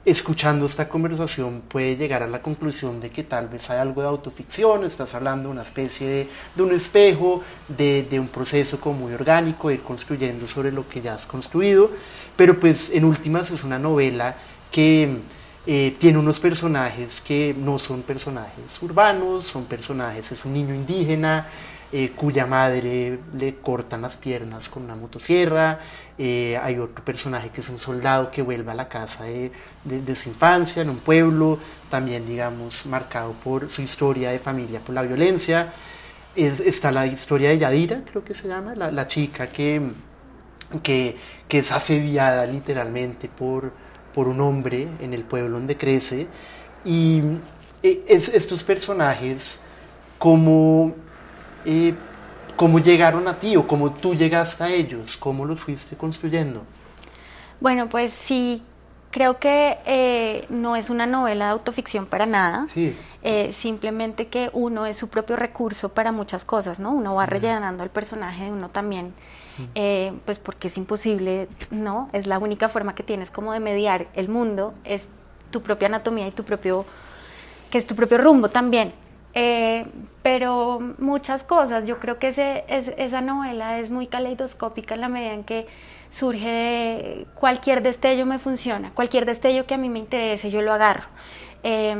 escuchando 0.05 0.65
esta 0.65 0.89
conversación, 0.89 1.61
puede 1.67 1.95
llegar 1.95 2.23
a 2.23 2.27
la 2.27 2.41
conclusión 2.41 2.99
de 2.99 3.11
que 3.11 3.23
tal 3.23 3.47
vez 3.47 3.69
hay 3.69 3.77
algo 3.77 4.01
de 4.01 4.07
autoficción, 4.07 4.85
estás 4.85 5.13
hablando 5.13 5.49
de 5.49 5.53
una 5.53 5.61
especie 5.61 6.29
de, 6.55 6.63
un 6.63 6.71
espejo, 6.71 7.43
de, 7.67 8.01
de, 8.09 8.19
un 8.19 8.29
proceso 8.29 8.79
como 8.81 9.01
muy 9.01 9.13
orgánico, 9.13 9.69
ir 9.69 9.83
construyendo 9.83 10.47
sobre 10.47 10.71
lo 10.71 10.89
que 10.89 11.01
ya 11.01 11.13
has 11.13 11.27
construido, 11.27 11.91
pero 12.35 12.59
pues 12.59 12.89
en 12.89 13.05
últimas 13.05 13.51
es 13.51 13.63
una 13.63 13.77
novela 13.77 14.35
que 14.71 15.19
eh, 15.71 15.95
tiene 15.99 16.17
unos 16.17 16.39
personajes 16.39 17.21
que 17.21 17.55
no 17.55 17.77
son 17.77 18.01
personajes 18.01 18.81
urbanos, 18.81 19.45
son 19.45 19.65
personajes, 19.65 20.31
es 20.31 20.43
un 20.43 20.53
niño 20.53 20.73
indígena, 20.73 21.45
eh, 21.91 22.13
cuya 22.15 22.47
madre 22.47 23.19
le 23.35 23.57
cortan 23.57 24.01
las 24.01 24.17
piernas 24.17 24.67
con 24.67 24.85
una 24.85 24.95
motosierra, 24.95 25.77
eh, 26.17 26.59
hay 26.59 26.79
otro 26.79 27.05
personaje 27.05 27.51
que 27.51 27.61
es 27.61 27.69
un 27.69 27.77
soldado 27.77 28.31
que 28.31 28.41
vuelve 28.41 28.71
a 28.71 28.73
la 28.73 28.87
casa 28.89 29.25
de, 29.25 29.51
de, 29.83 30.15
su 30.15 30.29
infancia, 30.29 30.81
en 30.81 30.89
un 30.89 31.01
pueblo, 31.01 31.59
también 31.87 32.25
digamos 32.25 32.87
marcado 32.87 33.33
por 33.33 33.69
su 33.69 33.83
historia 33.83 34.31
de 34.31 34.39
familia, 34.39 34.83
por 34.83 34.95
la 34.95 35.03
violencia. 35.03 35.71
Es, 36.35 36.59
está 36.61 36.91
la 36.91 37.05
historia 37.05 37.49
de 37.49 37.59
Yadira, 37.59 38.01
creo 38.09 38.23
que 38.23 38.33
se 38.33 38.47
llama, 38.47 38.73
la, 38.73 38.89
la 38.89 39.07
chica 39.07 39.45
que, 39.51 39.83
que, 40.81 41.15
es 41.47 41.71
asediada 41.71 42.47
literalmente 42.47 43.27
por, 43.27 43.71
por 44.13 44.27
un 44.27 44.41
hombre 44.41 44.87
en 45.01 45.13
el 45.13 45.23
pueblo 45.23 45.57
donde 45.57 45.77
crece. 45.77 46.27
Y 46.85 47.21
eh, 47.83 48.03
es, 48.07 48.29
estos 48.29 48.63
personajes 48.63 49.59
como 50.17 50.93
eh, 51.65 51.93
¿cómo 52.59 52.79
llegaron 52.79 53.25
a 53.29 53.39
ti 53.39 53.55
o 53.55 53.65
cómo 53.65 53.93
tú 53.93 54.13
llegaste 54.13 54.63
a 54.65 54.69
ellos? 54.69 55.15
¿Cómo 55.15 55.45
los 55.45 55.61
fuiste 55.61 55.95
construyendo? 55.95 56.63
Bueno, 57.61 57.87
pues 57.87 58.11
sí, 58.11 58.61
creo 59.11 59.39
que 59.39 59.77
eh, 59.85 60.45
no 60.49 60.75
es 60.75 60.89
una 60.89 61.05
novela 61.05 61.45
de 61.45 61.51
autoficción 61.51 62.05
para 62.05 62.25
nada. 62.25 62.67
Sí. 62.67 62.97
Eh, 63.23 63.53
simplemente 63.53 64.27
que 64.27 64.49
uno 64.51 64.85
es 64.85 64.97
su 64.97 65.07
propio 65.07 65.37
recurso 65.37 65.89
para 65.89 66.11
muchas 66.11 66.43
cosas, 66.43 66.79
¿no? 66.79 66.91
Uno 66.91 67.15
va 67.15 67.25
rellenando 67.25 67.83
el 67.83 67.89
personaje 67.89 68.43
de 68.43 68.51
uno 68.51 68.67
también. 68.67 69.13
Eh, 69.75 70.13
pues 70.25 70.39
porque 70.39 70.67
es 70.67 70.77
imposible, 70.77 71.47
¿no? 71.71 72.09
Es 72.13 72.27
la 72.27 72.39
única 72.39 72.69
forma 72.69 72.95
que 72.95 73.03
tienes 73.03 73.31
como 73.31 73.53
de 73.53 73.59
mediar 73.59 74.07
el 74.13 74.29
mundo, 74.29 74.73
es 74.83 75.07
tu 75.51 75.61
propia 75.61 75.87
anatomía 75.87 76.27
y 76.27 76.31
tu 76.31 76.43
propio, 76.43 76.85
que 77.69 77.77
es 77.77 77.87
tu 77.87 77.95
propio 77.95 78.17
rumbo 78.17 78.49
también. 78.49 78.93
Eh, 79.33 79.85
pero 80.23 80.79
muchas 80.97 81.43
cosas, 81.43 81.87
yo 81.87 81.99
creo 81.99 82.17
que 82.19 82.29
ese, 82.29 82.65
es, 82.67 82.91
esa 82.97 83.21
novela 83.21 83.79
es 83.79 83.89
muy 83.89 84.07
caleidoscópica 84.07 84.95
en 84.95 85.01
la 85.01 85.09
medida 85.09 85.33
en 85.33 85.43
que 85.43 85.67
surge 86.09 86.47
de 86.47 87.27
cualquier 87.35 87.83
destello 87.83 88.25
me 88.25 88.39
funciona, 88.39 88.91
cualquier 88.91 89.25
destello 89.25 89.65
que 89.65 89.75
a 89.75 89.77
mí 89.77 89.89
me 89.89 89.99
interese, 89.99 90.49
yo 90.49 90.61
lo 90.61 90.73
agarro. 90.73 91.03
Eh, 91.63 91.95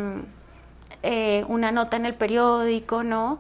eh, 1.02 1.46
una 1.48 1.72
nota 1.72 1.98
en 1.98 2.06
el 2.06 2.16
periódico, 2.16 3.04
¿no? 3.04 3.40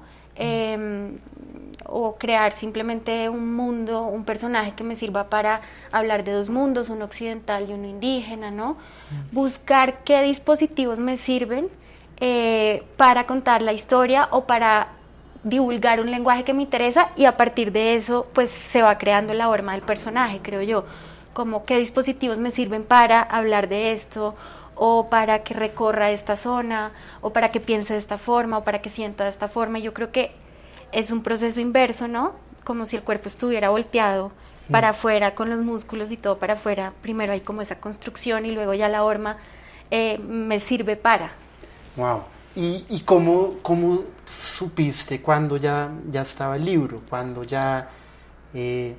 O 1.91 2.15
crear 2.15 2.53
simplemente 2.53 3.29
un 3.29 3.55
mundo, 3.55 4.03
un 4.03 4.23
personaje 4.23 4.73
que 4.73 4.83
me 4.83 4.95
sirva 4.95 5.29
para 5.29 5.61
hablar 5.91 6.23
de 6.23 6.31
dos 6.31 6.49
mundos, 6.49 6.89
uno 6.89 7.05
occidental 7.05 7.69
y 7.69 7.73
uno 7.73 7.87
indígena, 7.87 8.51
¿no? 8.51 8.73
Mm. 8.73 9.35
Buscar 9.35 10.03
qué 10.03 10.21
dispositivos 10.23 10.99
me 10.99 11.17
sirven 11.17 11.69
eh, 12.19 12.83
para 12.97 13.25
contar 13.25 13.61
la 13.61 13.73
historia 13.73 14.27
o 14.31 14.45
para 14.45 14.89
divulgar 15.43 16.01
un 16.01 16.11
lenguaje 16.11 16.43
que 16.43 16.53
me 16.53 16.63
interesa 16.63 17.11
y 17.15 17.25
a 17.25 17.37
partir 17.37 17.71
de 17.71 17.95
eso 17.95 18.27
pues 18.33 18.49
se 18.49 18.81
va 18.81 18.97
creando 18.97 19.33
la 19.33 19.47
forma 19.47 19.71
del 19.71 19.81
personaje, 19.81 20.39
creo 20.41 20.61
yo, 20.61 20.83
como 21.33 21.63
qué 21.63 21.77
dispositivos 21.77 22.39
me 22.39 22.51
sirven 22.51 22.83
para 22.83 23.21
hablar 23.21 23.69
de 23.69 23.93
esto 23.93 24.35
o 24.75 25.07
para 25.09 25.43
que 25.43 25.53
recorra 25.53 26.11
esta 26.11 26.35
zona 26.35 26.91
o 27.21 27.31
para 27.31 27.51
que 27.51 27.59
piense 27.59 27.93
de 27.93 27.99
esta 27.99 28.17
forma 28.17 28.57
o 28.57 28.63
para 28.63 28.81
que 28.81 28.89
sienta 28.89 29.25
de 29.25 29.29
esta 29.29 29.47
forma. 29.47 29.79
Yo 29.79 29.93
creo 29.93 30.11
que 30.11 30.31
es 30.91 31.11
un 31.11 31.23
proceso 31.23 31.59
inverso, 31.59 32.07
¿no? 32.07 32.33
Como 32.63 32.85
si 32.85 32.95
el 32.95 33.03
cuerpo 33.03 33.27
estuviera 33.27 33.69
volteado 33.69 34.31
para 34.69 34.89
mm. 34.89 34.91
afuera, 34.91 35.35
con 35.35 35.49
los 35.49 35.59
músculos 35.59 36.11
y 36.11 36.17
todo 36.17 36.37
para 36.37 36.53
afuera. 36.53 36.93
Primero 37.01 37.33
hay 37.33 37.41
como 37.41 37.61
esa 37.61 37.79
construcción 37.79 38.45
y 38.45 38.51
luego 38.51 38.73
ya 38.73 38.87
la 38.87 39.03
horma 39.03 39.37
eh, 39.91 40.19
me 40.19 40.59
sirve 40.59 40.95
para. 40.95 41.31
Wow. 41.95 42.23
¿Y, 42.55 42.85
y 42.89 43.01
cómo, 43.01 43.55
cómo, 43.61 44.03
supiste 44.25 45.21
cuando 45.21 45.57
ya, 45.57 45.91
ya 46.09 46.21
estaba 46.21 46.55
el 46.55 46.65
libro? 46.65 47.01
Cuando 47.09 47.43
ya, 47.43 47.89
eh, 48.53 48.95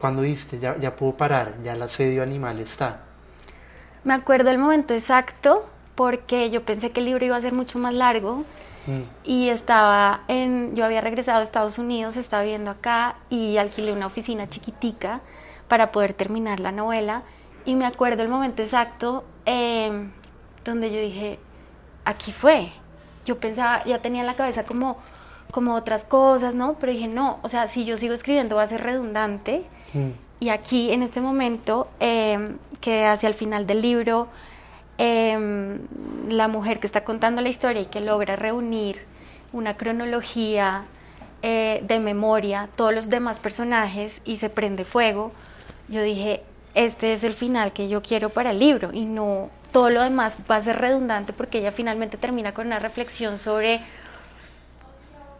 cuando 0.00 0.22
viste, 0.22 0.58
ya, 0.58 0.76
ya 0.78 0.94
puedo 0.94 1.16
parar, 1.16 1.56
ya 1.62 1.72
el 1.72 1.82
asedio 1.82 2.22
animal 2.22 2.58
está. 2.60 3.02
Me 4.04 4.14
acuerdo 4.14 4.50
el 4.50 4.58
momento 4.58 4.94
exacto 4.94 5.68
porque 5.94 6.50
yo 6.50 6.64
pensé 6.64 6.90
que 6.90 7.00
el 7.00 7.06
libro 7.06 7.24
iba 7.24 7.36
a 7.36 7.40
ser 7.40 7.52
mucho 7.52 7.78
más 7.78 7.92
largo 7.92 8.44
Mm. 8.88 9.02
Y 9.22 9.50
estaba 9.50 10.22
en, 10.28 10.74
yo 10.74 10.84
había 10.86 11.02
regresado 11.02 11.40
a 11.40 11.42
Estados 11.42 11.78
Unidos, 11.78 12.16
estaba 12.16 12.42
viviendo 12.42 12.70
acá 12.70 13.16
y 13.28 13.58
alquilé 13.58 13.92
una 13.92 14.06
oficina 14.06 14.48
chiquitica 14.48 15.20
para 15.68 15.92
poder 15.92 16.14
terminar 16.14 16.58
la 16.58 16.72
novela. 16.72 17.22
Y 17.66 17.74
me 17.74 17.84
acuerdo 17.84 18.22
el 18.22 18.30
momento 18.30 18.62
exacto 18.62 19.24
em, 19.44 20.10
donde 20.64 20.90
yo 20.90 21.00
dije, 21.00 21.38
aquí 22.06 22.32
fue. 22.32 22.70
Yo 23.26 23.38
pensaba, 23.38 23.84
ya 23.84 24.00
tenía 24.00 24.22
en 24.22 24.26
la 24.26 24.36
cabeza 24.36 24.64
como, 24.64 24.96
como 25.50 25.74
otras 25.74 26.04
cosas, 26.04 26.54
¿no? 26.54 26.76
Pero 26.80 26.92
dije, 26.92 27.08
no, 27.08 27.40
o 27.42 27.50
sea, 27.50 27.68
si 27.68 27.84
yo 27.84 27.98
sigo 27.98 28.14
escribiendo 28.14 28.56
va 28.56 28.62
a 28.62 28.68
ser 28.68 28.82
redundante. 28.82 29.66
Mm. 29.92 30.10
Y 30.40 30.48
aquí, 30.48 30.92
en 30.92 31.02
este 31.02 31.20
momento, 31.20 31.88
eh, 32.00 32.56
que 32.80 33.04
hacia 33.04 33.28
el 33.28 33.34
final 33.34 33.66
del 33.66 33.82
libro, 33.82 34.28
Em, 34.98 35.78
la 36.28 36.48
mujer 36.48 36.80
que 36.80 36.88
está 36.88 37.04
contando 37.04 37.40
la 37.40 37.48
historia 37.48 37.82
y 37.82 37.86
que 37.86 38.00
logra 38.00 38.34
reunir 38.34 39.00
una 39.52 39.76
cronología 39.76 40.84
eh, 41.42 41.80
de 41.84 42.00
memoria, 42.00 42.68
todos 42.74 42.92
los 42.92 43.08
demás 43.08 43.38
personajes 43.38 44.20
y 44.24 44.38
se 44.38 44.50
prende 44.50 44.84
fuego, 44.84 45.30
yo 45.88 46.02
dije, 46.02 46.42
este 46.74 47.14
es 47.14 47.22
el 47.22 47.34
final 47.34 47.72
que 47.72 47.88
yo 47.88 48.02
quiero 48.02 48.30
para 48.30 48.50
el 48.50 48.58
libro. 48.58 48.90
Y 48.92 49.04
no 49.04 49.50
todo 49.70 49.88
lo 49.90 50.02
demás 50.02 50.36
va 50.50 50.56
a 50.56 50.62
ser 50.62 50.80
redundante 50.80 51.32
porque 51.32 51.58
ella 51.58 51.70
finalmente 51.70 52.16
termina 52.16 52.52
con 52.52 52.66
una 52.66 52.80
reflexión 52.80 53.38
sobre, 53.38 53.80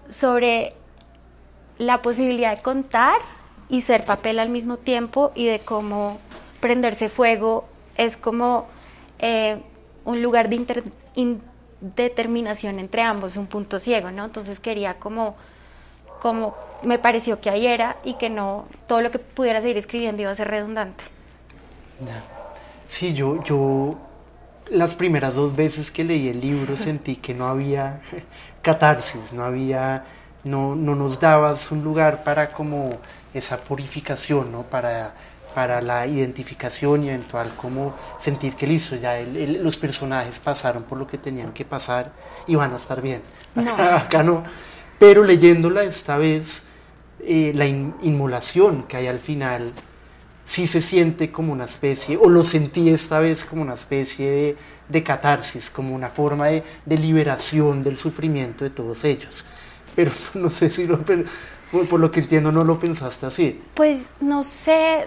sobre 0.09 0.73
la 1.79 2.01
posibilidad 2.01 2.57
de 2.57 2.63
contar 2.63 3.21
y 3.69 3.83
ser 3.83 4.05
papel 4.05 4.39
al 4.39 4.51
mismo 4.51 4.77
tiempo 4.77 5.33
y 5.35 5.47
de 5.47 5.59
cómo 5.59 6.19
prenderse 6.61 7.09
fuego 7.09 7.69
es 7.97 8.17
como 8.17 8.67
eh, 9.19 9.63
un 10.05 10.23
lugar 10.23 10.49
de 10.49 10.65
indeterminación 11.15 12.79
entre 12.79 13.03
ambos, 13.03 13.37
un 13.37 13.47
punto 13.47 13.79
ciego, 13.81 14.11
¿no? 14.11 14.25
Entonces 14.25 14.61
quería 14.61 14.95
como, 14.95 15.37
como 16.21 16.55
me 16.83 16.99
pareció 16.99 17.41
que 17.41 17.51
ahí 17.51 17.67
era 17.67 17.97
y 18.05 18.15
que 18.15 18.31
no, 18.31 18.67
todo 18.87 19.01
lo 19.01 19.11
que 19.11 19.19
pudiera 19.19 19.61
seguir 19.61 19.77
escribiendo 19.77 20.23
iba 20.23 20.31
a 20.31 20.37
ser 20.37 20.49
redundante. 20.49 21.05
Sí, 22.89 23.13
yo, 23.13 23.43
yo 23.45 23.97
las 24.71 24.95
primeras 24.95 25.35
dos 25.35 25.55
veces 25.55 25.91
que 25.91 26.05
leí 26.05 26.29
el 26.29 26.41
libro 26.41 26.77
sentí 26.77 27.17
que 27.17 27.35
no 27.35 27.49
había 27.49 28.01
catarsis, 28.63 29.33
no 29.33 29.45
había, 29.45 30.05
no, 30.45 30.75
no 30.75 30.95
nos 30.95 31.21
dabas 31.21 31.71
un 31.73 31.83
lugar 31.83 32.23
para 32.25 32.53
como 32.53 32.99
esa 33.35 33.59
purificación, 33.59 34.53
¿no? 34.53 34.63
Para 34.63 35.15
para 35.55 35.81
la 35.81 36.07
identificación 36.07 37.05
y 37.05 37.09
eventual 37.09 37.55
como 37.57 37.95
sentir 38.21 38.55
que 38.55 38.67
listo, 38.67 38.97
ya 38.97 39.19
los 39.21 39.77
personajes 39.77 40.39
pasaron 40.39 40.85
por 40.85 40.99
lo 40.99 41.07
que 41.07 41.19
tenían 41.19 41.53
que 41.53 41.65
pasar 41.65 42.13
y 42.47 42.55
van 42.55 42.73
a 42.73 42.77
estar 42.77 43.01
bien. 43.01 43.23
Acá, 43.57 44.23
no. 44.23 44.43
Pero 44.99 45.25
leyéndola 45.25 45.85
esta 45.85 46.19
vez, 46.19 46.63
eh, 47.21 47.53
la 47.55 47.67
inmolación 47.67 48.85
que 48.85 48.97
hay 48.97 49.07
al 49.07 49.21
final 49.21 49.73
sí 50.49 50.67
se 50.67 50.81
siente 50.81 51.31
como 51.31 51.53
una 51.53 51.67
especie, 51.67 52.17
o 52.17 52.29
lo 52.29 52.45
sentí 52.45 52.89
esta 52.89 53.21
vez 53.21 53.45
como 53.45 53.63
una 53.63 53.75
especie 53.75 54.31
de, 54.31 54.57
de 54.89 55.03
catarsis, 55.03 55.71
como 55.71 55.95
una 55.95 56.09
forma 56.09 56.47
de, 56.47 56.65
de, 56.87 56.99
liberación 56.99 57.85
del 57.85 57.99
sufrimiento 57.99 58.65
de 58.65 58.71
todos 58.71 59.05
ellos. 59.05 59.45
Pero 59.95 60.11
no 60.35 60.51
sé 60.51 60.71
si 60.71 60.87
lo, 60.87 61.01
por, 61.05 61.87
por, 61.87 62.01
lo 62.01 62.11
que 62.11 62.21
entiendo 62.21 62.51
no 62.51 62.65
lo 62.65 62.79
pensaste 62.79 63.27
así. 63.27 63.61
Pues 63.75 64.07
no 64.21 64.43
sé, 64.43 65.05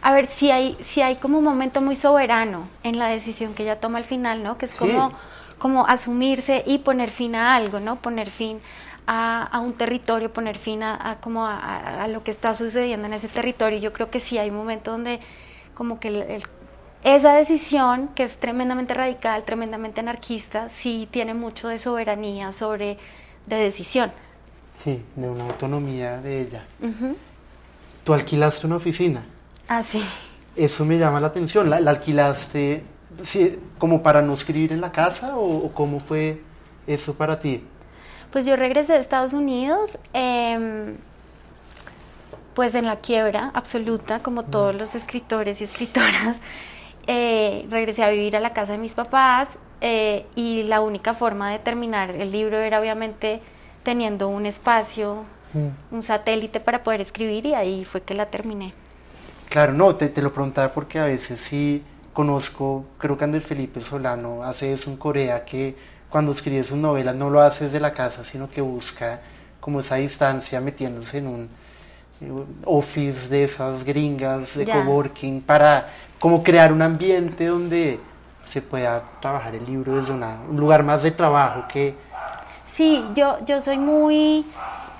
a 0.00 0.12
ver, 0.12 0.26
si 0.26 0.50
hay, 0.50 0.76
si 0.84 1.02
hay 1.02 1.16
como 1.16 1.38
un 1.38 1.44
momento 1.44 1.80
muy 1.80 1.96
soberano 1.96 2.68
en 2.82 2.98
la 2.98 3.08
decisión 3.08 3.54
que 3.54 3.64
ella 3.64 3.80
toma 3.80 3.98
al 3.98 4.04
final, 4.04 4.42
¿no? 4.42 4.58
Que 4.58 4.66
es 4.66 4.76
como, 4.76 5.12
como 5.58 5.86
asumirse 5.86 6.62
y 6.66 6.78
poner 6.78 7.10
fin 7.10 7.34
a 7.34 7.54
algo, 7.56 7.80
¿no? 7.80 7.96
Poner 7.96 8.30
fin 8.30 8.60
a, 9.06 9.60
un 9.60 9.72
territorio, 9.72 10.32
poner 10.32 10.58
fin 10.58 10.82
a, 10.82 11.18
como 11.20 11.46
a, 11.46 12.06
lo 12.08 12.22
que 12.22 12.30
está 12.30 12.54
sucediendo 12.54 13.06
en 13.06 13.14
ese 13.14 13.28
territorio. 13.28 13.78
Yo 13.78 13.92
creo 13.92 14.10
que 14.10 14.20
sí 14.20 14.38
hay 14.38 14.50
un 14.50 14.56
momento 14.56 14.92
donde 14.92 15.20
como 15.74 15.98
que 15.98 16.42
esa 17.02 17.32
decisión, 17.34 18.08
que 18.14 18.24
es 18.24 18.36
tremendamente 18.38 18.92
radical, 18.94 19.44
tremendamente 19.44 20.00
anarquista, 20.00 20.68
sí 20.68 21.08
tiene 21.10 21.32
mucho 21.34 21.68
de 21.68 21.78
soberanía 21.78 22.52
sobre, 22.52 22.98
de 23.46 23.56
decisión. 23.56 24.10
Sí, 24.82 25.02
de 25.16 25.28
una 25.28 25.44
autonomía 25.44 26.18
de 26.18 26.40
ella. 26.40 26.64
¿Tú 28.04 28.14
alquilaste 28.14 28.66
una 28.66 28.76
oficina? 28.76 29.24
Ah, 29.68 29.82
sí. 29.82 30.02
Eso 30.56 30.84
me 30.84 30.98
llama 30.98 31.20
la 31.20 31.28
atención. 31.28 31.68
¿La, 31.70 31.76
alquilaste 31.76 32.82
como 33.78 34.02
para 34.02 34.22
no 34.22 34.34
escribir 34.34 34.72
en 34.72 34.80
la 34.80 34.92
casa 34.92 35.36
o, 35.36 35.70
cómo 35.72 36.00
fue 36.00 36.42
eso 36.86 37.14
para 37.14 37.38
ti? 37.38 37.62
Pues 38.32 38.44
yo 38.44 38.56
regresé 38.56 38.94
de 38.94 39.00
Estados 39.00 39.32
Unidos, 39.32 39.98
em, 40.12 40.96
pues 42.54 42.74
en 42.74 42.86
la 42.86 42.96
quiebra 42.96 43.50
absoluta, 43.54 44.20
como 44.20 44.44
todos 44.44 44.74
los 44.74 44.94
escritores 44.94 45.60
y 45.60 45.64
escritoras. 45.64 46.36
Eh, 47.10 47.66
regresé 47.70 48.04
a 48.04 48.10
vivir 48.10 48.36
a 48.36 48.40
la 48.40 48.52
casa 48.52 48.72
de 48.72 48.78
mis 48.78 48.92
papás 48.92 49.48
eh, 49.80 50.26
y 50.36 50.64
la 50.64 50.82
única 50.82 51.14
forma 51.14 51.50
de 51.50 51.58
terminar 51.58 52.10
el 52.10 52.30
libro 52.30 52.58
era 52.58 52.78
obviamente 52.78 53.40
teniendo 53.82 54.28
un 54.28 54.44
espacio, 54.44 55.24
mm. 55.54 55.94
un 55.94 56.02
satélite 56.02 56.60
para 56.60 56.82
poder 56.82 57.00
escribir 57.00 57.46
y 57.46 57.54
ahí 57.54 57.86
fue 57.86 58.02
que 58.02 58.12
la 58.12 58.26
terminé. 58.26 58.74
Claro, 59.48 59.72
no, 59.72 59.96
te, 59.96 60.08
te, 60.08 60.20
lo 60.20 60.32
preguntaba 60.32 60.72
porque 60.72 60.98
a 60.98 61.04
veces 61.04 61.40
sí 61.40 61.82
conozco, 62.12 62.84
creo 62.98 63.16
que 63.16 63.24
Andrés 63.24 63.46
Felipe 63.46 63.80
Solano 63.80 64.42
hace 64.42 64.72
eso 64.72 64.90
en 64.90 64.96
Corea, 64.96 65.44
que 65.44 65.74
cuando 66.10 66.32
escribe 66.32 66.64
sus 66.64 66.76
novelas 66.76 67.14
no 67.14 67.30
lo 67.30 67.40
hace 67.40 67.64
desde 67.64 67.80
la 67.80 67.94
casa, 67.94 68.24
sino 68.24 68.50
que 68.50 68.60
busca 68.60 69.20
como 69.60 69.80
esa 69.80 69.96
distancia 69.96 70.60
metiéndose 70.60 71.18
en 71.18 71.26
un 71.26 71.48
eh, 72.20 72.30
office 72.64 73.28
de 73.28 73.44
esas 73.44 73.84
gringas 73.84 74.54
de 74.56 74.66
coworking 74.66 75.40
para 75.42 75.88
como 76.18 76.42
crear 76.42 76.72
un 76.72 76.82
ambiente 76.82 77.46
donde 77.46 78.00
se 78.46 78.60
pueda 78.60 79.02
trabajar 79.20 79.54
el 79.54 79.64
libro 79.64 79.96
desde 79.96 80.12
un 80.12 80.56
lugar 80.56 80.82
más 80.82 81.02
de 81.02 81.10
trabajo 81.10 81.64
que... 81.68 81.94
Sí, 82.74 83.04
yo, 83.14 83.38
yo 83.46 83.60
soy 83.60 83.78
muy 83.78 84.46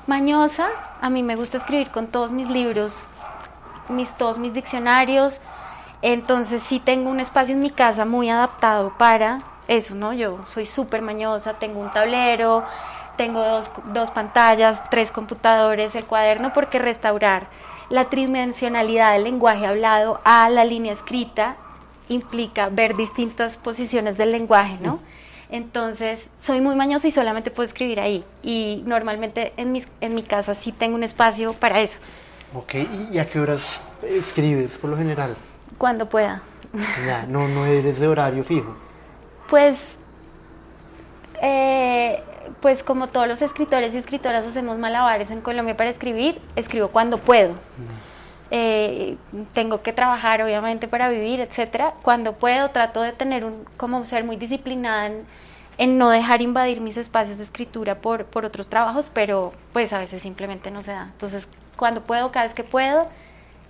mañosa, 0.07 0.69
a 1.01 1.11
mí 1.11 1.23
me 1.23 1.37
gusta 1.37 1.59
escribir 1.59 1.91
con 1.91 2.07
todos 2.07 2.31
mis 2.31 2.49
libros 2.49 3.05
mis, 3.89 4.09
todos 4.17 4.39
mis 4.39 4.55
diccionarios. 4.55 5.41
Entonces 6.03 6.63
sí 6.63 6.81
tengo 6.81 7.11
un 7.11 7.21
espacio 7.21 7.55
en 7.55 7.61
mi 7.61 7.71
casa 7.71 8.05
muy 8.05 8.31
adaptado 8.31 8.93
para 8.97 9.41
eso, 9.67 9.95
¿no? 9.95 10.13
Yo 10.13 10.39
soy 10.47 10.67
súper 10.67 11.03
mañosa, 11.03 11.55
tengo 11.55 11.81
un 11.81 11.91
tablero, 11.91 12.65
tengo 13.17 13.45
dos, 13.45 13.71
dos 13.93 14.11
pantallas, 14.11 14.83
tres 14.91 15.11
computadores, 15.11 15.95
el 15.95 16.05
cuaderno, 16.05 16.53
porque 16.53 16.79
restaurar 16.79 17.49
la 17.91 18.05
tridimensionalidad 18.11 19.15
del 19.15 19.25
lenguaje 19.25 19.67
hablado 19.67 20.21
a 20.25 20.49
la 20.51 20.65
línea 20.65 20.93
escrita 20.93 21.57
implica 22.09 22.69
ver 22.69 22.97
distintas 22.97 23.57
posiciones 23.57 24.17
del 24.17 24.33
lenguaje, 24.33 24.79
¿no? 24.81 25.01
Entonces, 25.51 26.27
soy 26.43 26.61
muy 26.61 26.77
mañosa 26.77 27.09
y 27.09 27.11
solamente 27.11 27.51
puedo 27.51 27.67
escribir 27.67 28.01
ahí. 28.01 28.25
Y 28.43 28.83
normalmente 28.87 29.53
en, 29.57 29.73
mis, 29.73 29.89
en 30.01 30.15
mi 30.15 30.23
casa 30.23 30.55
sí 30.55 30.73
tengo 30.73 30.95
un 30.95 31.05
espacio 31.05 31.55
para 31.55 31.81
eso. 31.81 32.01
Ok, 32.55 32.75
¿y 33.11 33.19
a 33.19 33.27
qué 33.27 33.41
horas 33.41 33.81
escribes 34.03 34.79
por 34.79 34.91
lo 34.91 34.97
general? 34.97 35.37
Cuando 35.77 36.09
pueda. 36.09 36.43
Ya, 37.07 37.25
no, 37.29 37.49
no 37.49 37.67
eres 37.67 38.01
de 38.01 38.09
horario 38.09 38.45
fijo. 38.45 38.75
Pues 39.49 39.97
eh, 41.41 42.23
pues 42.61 42.83
como 42.83 43.09
todos 43.09 43.29
los 43.29 43.43
escritores 43.43 43.95
y 43.95 43.99
escritoras 43.99 44.45
hacemos 44.45 44.79
malabares 44.79 45.31
en 45.31 45.41
Colombia 45.41 45.77
para 45.77 45.91
escribir, 45.91 46.41
escribo 46.57 46.89
cuando 46.89 47.19
puedo. 47.19 47.55
Eh, 48.51 49.17
tengo 49.53 49.83
que 49.83 49.93
trabajar 49.93 50.43
obviamente 50.43 50.89
para 50.89 51.11
vivir, 51.11 51.41
etcétera. 51.41 51.95
Cuando 52.03 52.33
puedo 52.35 52.71
trato 52.71 53.03
de 53.03 53.13
tener 53.13 53.45
un, 53.45 53.65
como 53.77 54.05
ser 54.05 54.25
muy 54.25 54.37
disciplinada 54.37 55.11
en, 55.77 55.99
no 55.99 56.11
dejar 56.11 56.43
invadir 56.43 56.81
mis 56.81 56.97
espacios 56.97 57.39
de 57.39 57.45
escritura 57.45 58.01
por, 58.01 58.25
por 58.25 58.45
otros 58.45 58.69
trabajos, 58.69 59.11
pero 59.13 59.53
pues 59.73 59.93
a 59.93 59.99
veces 59.99 60.23
simplemente 60.23 60.71
no 60.71 60.83
se 60.83 60.93
da. 60.93 61.11
Entonces, 61.13 61.47
cuando 61.79 62.03
puedo, 62.03 62.31
cada 62.31 62.45
vez 62.45 62.55
que 62.55 62.65
puedo, 62.65 63.09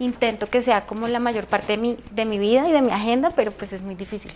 intento 0.00 0.48
que 0.48 0.62
sea 0.62 0.86
como 0.86 1.06
la 1.06 1.20
mayor 1.20 1.46
parte 1.46 1.74
de 1.74 1.78
mi, 1.78 1.96
de 2.10 2.24
mi 2.24 2.40
vida 2.40 2.68
y 2.68 2.72
de 2.72 2.82
mi 2.82 2.90
agenda, 2.90 3.30
pero 3.36 3.52
pues 3.52 3.72
es 3.72 3.82
muy 3.82 3.94
difícil. 3.94 4.32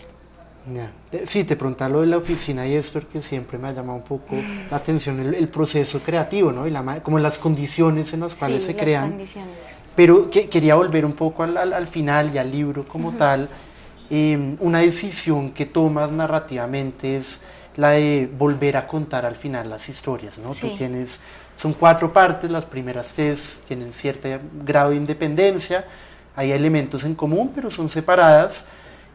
Ya. 0.71 0.91
Sí, 1.25 1.43
te 1.43 1.57
preguntaba 1.57 1.89
lo 1.89 2.01
de 2.01 2.07
la 2.07 2.17
oficina 2.17 2.65
y 2.65 2.75
esto 2.75 3.01
que 3.11 3.21
siempre 3.21 3.57
me 3.57 3.67
ha 3.67 3.73
llamado 3.73 3.97
un 3.97 4.03
poco 4.03 4.37
la 4.71 4.77
atención 4.77 5.19
el, 5.19 5.49
proceso 5.49 5.99
creativo, 5.99 6.53
¿no? 6.53 6.65
Y 6.65 6.71
la, 6.71 7.03
como 7.03 7.19
las 7.19 7.37
condiciones 7.37 8.13
en 8.13 8.21
las 8.21 8.33
cuales 8.33 8.63
se 8.63 8.75
crean. 8.75 9.17
Pero 9.95 10.29
que, 10.29 10.47
quería 10.47 10.75
volver 10.75 11.05
un 11.05 11.13
poco 11.13 11.43
al, 11.43 11.57
al, 11.57 11.87
final 11.87 12.33
y 12.33 12.37
al 12.37 12.49
libro 12.49 12.87
como 12.87 13.11
tal. 13.13 13.49
Em, 14.09 14.57
una 14.59 14.79
decisión 14.79 15.51
que 15.51 15.65
tomas 15.65 16.11
narrativamente 16.11 17.17
es 17.17 17.39
la 17.75 17.91
de 17.91 18.29
volver 18.37 18.77
a 18.77 18.87
contar 18.87 19.25
al 19.25 19.35
final 19.35 19.69
las 19.69 19.89
historias, 19.89 20.37
¿no? 20.37 20.53
Tú 20.53 20.69
tienes, 20.75 21.19
son 21.55 21.73
cuatro 21.73 22.11
partes, 22.11 22.49
las 22.49 22.65
primeras 22.65 23.13
tres 23.13 23.57
tienen 23.67 23.93
cierto 23.93 24.27
grado 24.65 24.91
de 24.91 24.97
independencia, 24.97 25.85
hay 26.35 26.51
elementos 26.51 27.03
en 27.03 27.15
común, 27.15 27.51
pero 27.53 27.69
son 27.69 27.89
separadas 27.89 28.65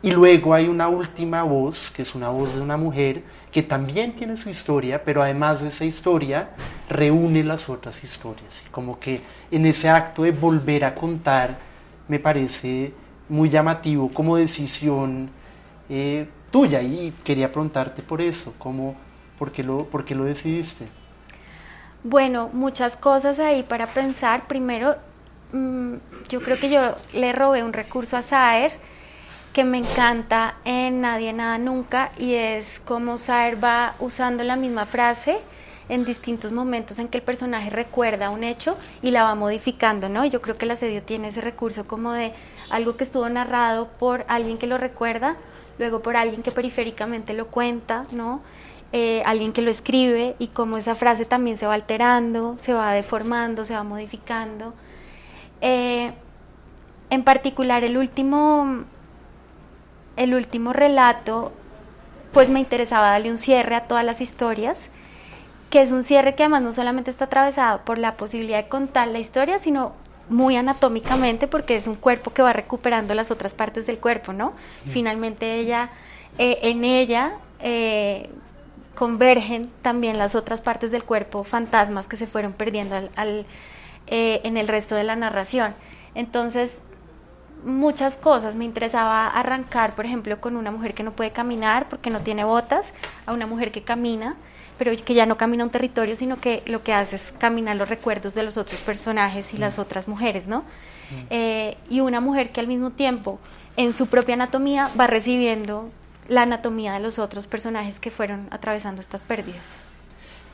y 0.01 0.13
luego 0.13 0.55
hay 0.55 0.69
una 0.69 0.89
última 0.89 1.43
voz, 1.43 1.91
que 1.91 2.03
es 2.03 2.15
una 2.15 2.29
voz 2.29 2.55
de 2.55 2.61
una 2.61 2.77
mujer, 2.77 3.23
que 3.51 3.65
también 3.65 4.15
tiene 4.15 4.37
su 4.37 4.49
historia, 4.49 5.03
pero 5.05 5.23
además 5.23 5.61
de 5.61 5.69
esa 5.69 5.85
historia, 5.85 6.51
reúne 6.89 7.43
las 7.43 7.69
otras 7.69 8.05
historias. 8.05 8.49
Como 8.71 9.01
que 9.01 9.21
en 9.51 9.67
ese 9.67 9.89
acto 9.89 10.23
de 10.23 10.31
volver 10.31 10.85
a 10.85 10.95
contar, 10.95 11.59
me 12.07 12.21
parece 12.21 12.93
muy 13.29 13.51
llamativo 13.51 14.09
como 14.11 14.37
decisión 14.37 15.31
eh, 15.89 16.29
tuya. 16.51 16.81
Y 16.81 17.13
quería 17.25 17.51
preguntarte 17.51 18.03
por 18.03 18.21
eso, 18.21 18.55
¿cómo, 18.57 18.95
por, 19.37 19.51
qué 19.51 19.65
lo, 19.65 19.85
¿por 19.85 20.05
qué 20.05 20.15
lo 20.15 20.25
decidiste? 20.25 20.87
Bueno, 22.05 22.49
muchas 22.53 22.97
cosas 22.97 23.41
ahí 23.41 23.65
para 23.65 23.89
pensar. 23.89 24.47
Primero, 24.47 24.97
mm, 25.53 25.95
yo 26.29 26.41
creo 26.41 26.59
que 26.59 26.71
yo 26.71 26.95
le 27.13 27.33
robé 27.33 27.65
un 27.65 27.73
recurso 27.73 28.17
a 28.17 28.23
Saer 28.23 28.73
que 29.53 29.65
me 29.65 29.79
encanta 29.79 30.55
en 30.65 31.01
Nadie 31.01 31.33
Nada 31.33 31.59
Nunca 31.59 32.13
y 32.17 32.35
es 32.35 32.81
cómo 32.85 33.19
Saer 33.19 33.63
va 33.63 33.97
usando 33.99 34.45
la 34.45 34.55
misma 34.55 34.87
frase 34.87 35.39
en 35.89 36.05
distintos 36.05 36.53
momentos 36.53 37.01
en 37.01 37.09
que 37.09 37.19
el 37.19 37.25
personaje 37.25 37.71
recuerda 37.71 38.31
un 38.31 38.45
hecho 38.45 38.77
y 39.03 39.11
la 39.11 39.25
va 39.25 39.35
modificando, 39.35 40.09
¿no? 40.09 40.25
Y 40.25 40.31
yo 40.31 40.41
creo 40.41 40.57
que 40.57 40.67
el 40.67 40.71
asedio 40.71 41.03
tiene 41.03 41.29
ese 41.29 41.41
recurso 41.41 41.89
como 41.89 42.13
de 42.13 42.33
algo 42.71 42.97
que 42.97 43.03
estuvo 43.05 43.29
narrado 43.29 43.89
por 43.99 44.25
alguien 44.29 44.59
que 44.59 44.69
lo 44.69 44.79
recuerda, 44.79 45.37
luego 45.79 46.01
por 46.01 46.17
alguien 46.17 46.43
que 46.45 46.53
periféricamente 46.53 47.33
lo 47.35 47.49
cuenta, 47.49 48.05
¿no? 48.13 48.43
Eh, 48.93 49.23
alguien 49.27 49.53
que 49.53 49.61
lo 49.61 49.71
escribe 49.71 50.35
y 50.39 50.49
cómo 50.49 50.79
esa 50.79 50.95
frase 50.95 51.27
también 51.27 51.59
se 51.59 51.67
va 51.67 51.75
alterando, 51.75 52.57
se 52.59 52.73
va 52.73 52.93
deformando, 52.93 53.65
se 53.65 53.75
va 53.75 53.83
modificando. 53.83 54.73
Eh, 55.61 56.13
en 57.11 57.23
particular, 57.23 57.85
el 57.85 57.97
último 57.97 58.85
el 60.19 60.35
último 60.35 60.73
relato, 60.73 61.53
pues 62.33 62.51
me 62.51 62.59
interesaba 62.59 63.11
darle 63.11 63.31
un 63.31 63.39
cierre 63.39 63.77
a 63.77 63.85
todas 63.85 64.05
las 64.05 64.21
historias, 64.21 64.91
que 65.71 65.81
es 65.81 65.93
un 65.93 66.03
cierre 66.03 66.35
que 66.35 66.43
además 66.43 66.63
no 66.63 66.73
solamente 66.73 67.13
está 67.13 67.27
atravesado 67.27 67.83
por 67.85 67.99
la 67.99 68.17
posibilidad 68.17 68.65
de 68.65 68.69
contar 68.69 69.07
la 69.09 69.21
historia, 69.21 69.61
sino 69.61 69.93
muy 70.29 70.57
anatómicamente 70.57 71.47
porque 71.47 71.77
es 71.77 71.87
un 71.87 71.95
cuerpo 71.95 72.33
que 72.33 72.43
va 72.43 72.53
recuperando 72.53 73.15
las 73.15 73.31
otras 73.31 73.55
partes 73.55 73.87
del 73.87 73.99
cuerpo, 73.99 74.33
¿no? 74.33 74.55
Finalmente 74.87 75.55
ella, 75.55 75.91
eh, 76.37 76.59
en 76.63 76.85
ella 76.85 77.35
eh, 77.61 78.29
convergen 78.99 79.71
también 79.81 80.19
las 80.19 80.35
otras 80.35 80.61
partes 80.61 80.91
del 80.91 81.05
cuerpo, 81.05 81.45
fantasmas 81.45 82.09
que 82.09 82.17
se 82.17 82.27
fueron 82.27 82.53
perdiendo 82.53 82.97
al, 83.15 83.47
eh, 84.09 84.41
en 84.43 84.57
el 84.57 84.67
resto 84.67 84.97
de 84.97 85.05
la 85.05 85.15
narración. 85.15 85.73
Entonces, 86.17 86.73
muchas 87.65 88.17
cosas. 88.17 88.57
Me 88.57 88.65
interesaba 88.65 89.29
arrancar, 89.29 89.95
por 89.95 90.05
ejemplo, 90.05 90.41
con 90.41 90.57
una 90.57 90.73
mujer 90.73 90.95
que 90.95 91.05
no 91.05 91.13
puede 91.13 91.31
caminar 91.31 91.89
porque 91.89 92.11
no 92.11 92.23
tiene 92.23 92.43
botas, 92.43 92.93
a 93.25 93.33
una 93.33 93.47
mujer 93.47 93.71
que 93.71 93.83
camina, 93.83 94.35
pero 94.79 94.91
que 95.05 95.15
ya 95.15 95.27
no 95.27 95.37
camina 95.37 95.63
un 95.63 95.71
territorio, 95.71 96.17
sino 96.17 96.39
que 96.39 96.65
lo 96.67 96.83
que 96.83 96.93
hace 96.93 97.17
es 97.17 97.33
caminar 97.39 97.77
los 97.77 97.89
recuerdos 97.89 98.35
de 98.35 98.43
los 98.43 98.57
otros 98.57 98.81
personajes 98.81 99.55
y 99.55 99.59
las 99.59 99.79
mm. 99.79 99.81
otras 99.81 100.09
mujeres, 100.09 100.49
¿no? 100.49 100.63
Mm. 100.63 101.27
Eh, 101.31 101.77
y 101.89 102.01
una 102.01 102.21
mujer 102.21 102.51
que 102.51 102.59
al 102.59 102.67
mismo 102.67 102.91
tiempo, 102.91 103.39
en 103.77 103.93
su 103.93 104.09
propia 104.09 104.35
anatomía, 104.35 104.91
va 104.99 105.07
recibiendo 105.07 105.89
la 106.29 106.43
anatomía 106.43 106.93
de 106.93 107.01
los 107.01 107.19
otros 107.19 107.47
personajes 107.47 107.99
que 108.01 108.11
fueron 108.11 108.49
atravesando 108.51 109.01
estas 109.01 109.23
pérdidas. 109.23 109.65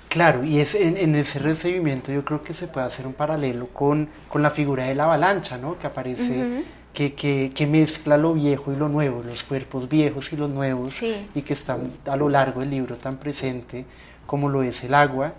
Claro, 0.09 0.45
y 0.45 0.61
es 0.61 0.77
en, 0.77 1.17
ese 1.17 1.41
recibimiento 1.41 2.13
yo 2.13 2.25
creo 2.25 2.45
que 2.45 2.55
se 2.55 2.69
puede 2.69 2.87
hacer 2.87 3.05
un 3.05 3.15
paralelo 3.15 3.67
con, 3.69 4.09
la 4.35 4.51
figura 4.51 4.85
de 4.85 4.95
la 4.95 5.05
avalancha, 5.05 5.59
¿no? 5.59 5.77
Que 5.77 5.89
aparece 5.89 6.63
que, 6.93 7.67
mezcla 7.69 8.17
lo 8.17 8.33
viejo 8.33 8.73
y 8.73 8.77
lo 8.77 8.89
nuevo, 8.89 9.25
los 9.25 9.43
cuerpos 9.43 9.89
viejos 9.89 10.33
y 10.33 10.37
los 10.37 10.51
nuevos, 10.51 11.03
y 11.03 11.43
que 11.43 11.55
están 11.55 11.91
a 12.07 12.17
lo 12.17 12.29
largo 12.29 12.61
del 12.61 12.71
libro 12.71 12.97
tan 12.97 13.17
presente 13.17 13.85
como 14.25 14.49
lo 14.49 14.63
es 14.63 14.85
el 14.85 14.95
agua. 14.95 15.35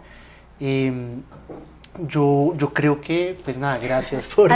Em, 0.60 1.21
yo, 2.08 2.54
yo 2.58 2.74
creo 2.74 3.00
que, 3.00 3.38
pues 3.43 3.58
nada, 3.58 3.78
gracias 3.78 4.26
por, 4.36 4.52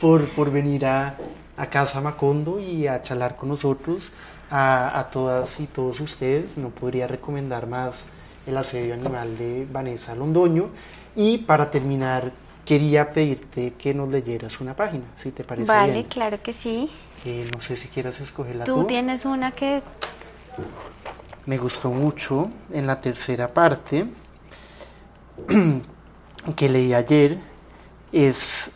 por, 0.00 0.28
por, 0.30 0.50
venir 0.50 0.86
a, 0.86 1.16
a, 1.56 1.66
Casa 1.66 2.00
Macondo 2.00 2.58
y 2.58 2.88
a 2.88 3.02
charlar 3.02 3.36
con 3.36 3.48
nosotros, 3.50 4.12
a, 4.50 4.98
a 4.98 5.10
todas 5.10 5.60
y 5.60 5.66
todos 5.66 6.00
ustedes. 6.00 6.58
No 6.58 6.70
podría 6.70 7.06
recomendar 7.06 7.66
más 7.66 8.04
el 8.46 8.56
asedio 8.56 8.94
animal 8.94 9.36
de 9.38 9.66
Vanessa 9.70 10.14
Londoño. 10.14 10.70
Y 11.16 11.38
para 11.38 11.70
terminar, 11.70 12.30
quería 12.64 13.12
pedirte 13.12 13.74
que 13.74 13.94
nos 13.94 14.08
leyeras 14.08 14.60
una 14.60 14.74
página, 14.74 15.04
si 15.20 15.32
te 15.32 15.44
parece 15.44 15.66
vale, 15.66 16.04
claro 16.06 16.40
que 16.42 16.52
sí. 16.52 16.88
Eh, 17.24 17.48
no 17.52 17.60
sé 17.60 17.76
si 17.76 17.88
quieras 17.88 18.20
escogerla 18.20 18.64
tú. 18.64 18.82
Tú 18.82 18.86
tienes 18.86 19.24
una 19.24 19.52
que... 19.52 19.82
Me 21.46 21.58
gustó 21.58 21.90
mucho 21.90 22.50
en 22.72 22.86
la 22.86 23.00
tercera 23.00 23.52
parte 23.52 24.06
que 26.56 26.68
leí 26.68 26.94
ayer, 26.94 27.38
es 28.12 28.70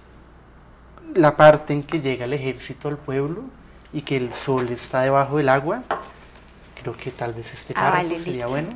la 1.14 1.36
parte 1.36 1.72
en 1.72 1.82
que 1.82 2.00
llega 2.00 2.24
el 2.24 2.32
ejército 2.32 2.88
al 2.88 2.96
pueblo 2.96 3.44
y 3.94 4.02
que 4.02 4.16
el 4.16 4.34
sol 4.34 4.68
está 4.70 5.02
debajo 5.02 5.38
del 5.38 5.48
agua. 5.48 5.84
Creo 6.82 6.94
que 6.94 7.12
tal 7.12 7.32
vez 7.32 7.54
este 7.54 7.72
ah, 7.76 8.02
sería 8.18 8.48
bueno. 8.48 8.68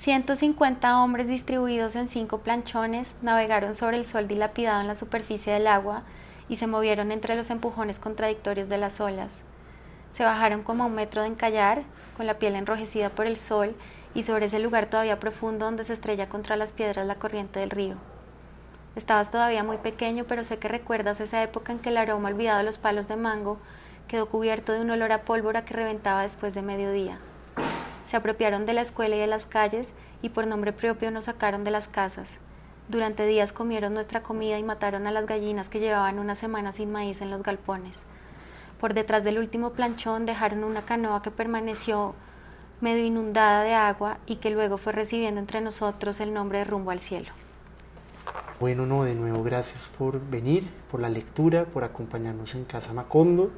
150 0.00 1.02
hombres 1.02 1.26
distribuidos 1.26 1.96
en 1.96 2.08
cinco 2.08 2.38
planchones 2.38 3.08
navegaron 3.20 3.74
sobre 3.74 3.96
el 3.96 4.04
sol 4.04 4.28
dilapidado 4.28 4.80
en 4.80 4.86
la 4.86 4.94
superficie 4.94 5.52
del 5.52 5.66
agua 5.66 6.04
y 6.48 6.56
se 6.56 6.68
movieron 6.68 7.10
entre 7.10 7.34
los 7.34 7.50
empujones 7.50 7.98
contradictorios 7.98 8.68
de 8.68 8.78
las 8.78 9.00
olas. 9.00 9.32
Se 10.14 10.22
bajaron 10.22 10.62
como 10.62 10.84
a 10.84 10.86
un 10.86 10.94
metro 10.94 11.22
de 11.22 11.28
encallar, 11.28 11.82
con 12.16 12.26
la 12.26 12.38
piel 12.38 12.54
enrojecida 12.54 13.10
por 13.10 13.26
el 13.26 13.36
sol 13.36 13.74
y 14.14 14.22
sobre 14.22 14.46
ese 14.46 14.60
lugar 14.60 14.86
todavía 14.86 15.18
profundo 15.18 15.64
donde 15.64 15.84
se 15.84 15.94
estrella 15.94 16.28
contra 16.28 16.56
las 16.56 16.70
piedras 16.70 17.06
la 17.06 17.16
corriente 17.16 17.58
del 17.58 17.70
río. 17.70 17.96
Estabas 18.94 19.32
todavía 19.32 19.64
muy 19.64 19.78
pequeño, 19.78 20.24
pero 20.28 20.44
sé 20.44 20.58
que 20.58 20.68
recuerdas 20.68 21.20
esa 21.20 21.42
época 21.42 21.72
en 21.72 21.80
que 21.80 21.90
el 21.90 21.96
aroma 21.96 22.28
olvidado 22.28 22.58
de 22.58 22.64
los 22.64 22.78
palos 22.78 23.08
de 23.08 23.16
mango 23.16 23.58
quedó 24.08 24.26
cubierto 24.26 24.72
de 24.72 24.80
un 24.80 24.90
olor 24.90 25.12
a 25.12 25.22
pólvora 25.22 25.64
que 25.64 25.74
reventaba 25.74 26.22
después 26.22 26.54
de 26.54 26.62
mediodía 26.62 27.20
se 28.10 28.16
apropiaron 28.16 28.66
de 28.66 28.72
la 28.72 28.82
escuela 28.82 29.16
y 29.16 29.20
de 29.20 29.26
las 29.26 29.46
calles 29.46 29.88
y 30.22 30.30
por 30.30 30.46
nombre 30.46 30.72
propio 30.72 31.10
nos 31.10 31.24
sacaron 31.24 31.64
de 31.64 31.70
las 31.70 31.88
casas. 31.88 32.26
Durante 32.88 33.26
días 33.26 33.52
comieron 33.52 33.92
nuestra 33.92 34.22
comida 34.22 34.58
y 34.58 34.62
mataron 34.62 35.06
a 35.06 35.12
las 35.12 35.26
gallinas 35.26 35.68
que 35.68 35.80
llevaban 35.80 36.18
una 36.18 36.34
semana 36.34 36.72
sin 36.72 36.90
maíz 36.90 37.20
en 37.20 37.30
los 37.30 37.42
galpones. 37.42 37.96
Por 38.80 38.94
detrás 38.94 39.24
del 39.24 39.38
último 39.38 39.70
planchón 39.72 40.24
dejaron 40.24 40.64
una 40.64 40.86
canoa 40.86 41.20
que 41.20 41.30
permaneció 41.30 42.14
medio 42.80 43.04
inundada 43.04 43.62
de 43.62 43.74
agua 43.74 44.18
y 44.24 44.36
que 44.36 44.50
luego 44.50 44.78
fue 44.78 44.92
recibiendo 44.92 45.40
entre 45.40 45.60
nosotros 45.60 46.20
el 46.20 46.32
nombre 46.32 46.58
de 46.58 46.64
rumbo 46.64 46.92
al 46.92 47.00
cielo. 47.00 47.28
Bueno, 48.58 48.86
no, 48.86 49.04
de 49.04 49.14
nuevo 49.14 49.42
gracias 49.42 49.88
por 49.98 50.20
venir, 50.20 50.68
por 50.90 51.00
la 51.00 51.10
lectura, 51.10 51.66
por 51.66 51.84
acompañarnos 51.84 52.54
en 52.54 52.64
Casa 52.64 52.92
Macondo. 52.94 53.50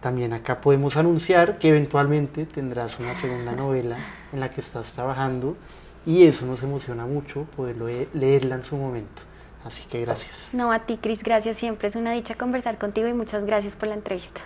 También 0.00 0.32
acá 0.32 0.60
podemos 0.60 0.96
anunciar 0.96 1.58
que 1.58 1.68
eventualmente 1.68 2.46
tendrás 2.46 2.98
una 3.00 3.14
segunda 3.14 3.52
novela 3.52 3.96
en 4.32 4.40
la 4.40 4.50
que 4.50 4.60
estás 4.60 4.92
trabajando 4.92 5.56
y 6.04 6.26
eso 6.26 6.46
nos 6.46 6.62
emociona 6.62 7.06
mucho 7.06 7.44
poderlo 7.56 7.86
leerla 8.14 8.54
en 8.54 8.64
su 8.64 8.76
momento. 8.76 9.22
Así 9.64 9.82
que 9.88 10.00
gracias. 10.00 10.48
No, 10.52 10.70
a 10.70 10.80
ti, 10.80 10.96
Cris, 10.96 11.24
gracias 11.24 11.56
siempre. 11.56 11.88
Es 11.88 11.96
una 11.96 12.12
dicha 12.12 12.36
conversar 12.36 12.78
contigo 12.78 13.08
y 13.08 13.14
muchas 13.14 13.44
gracias 13.44 13.74
por 13.74 13.88
la 13.88 13.94
entrevista. 13.94 14.40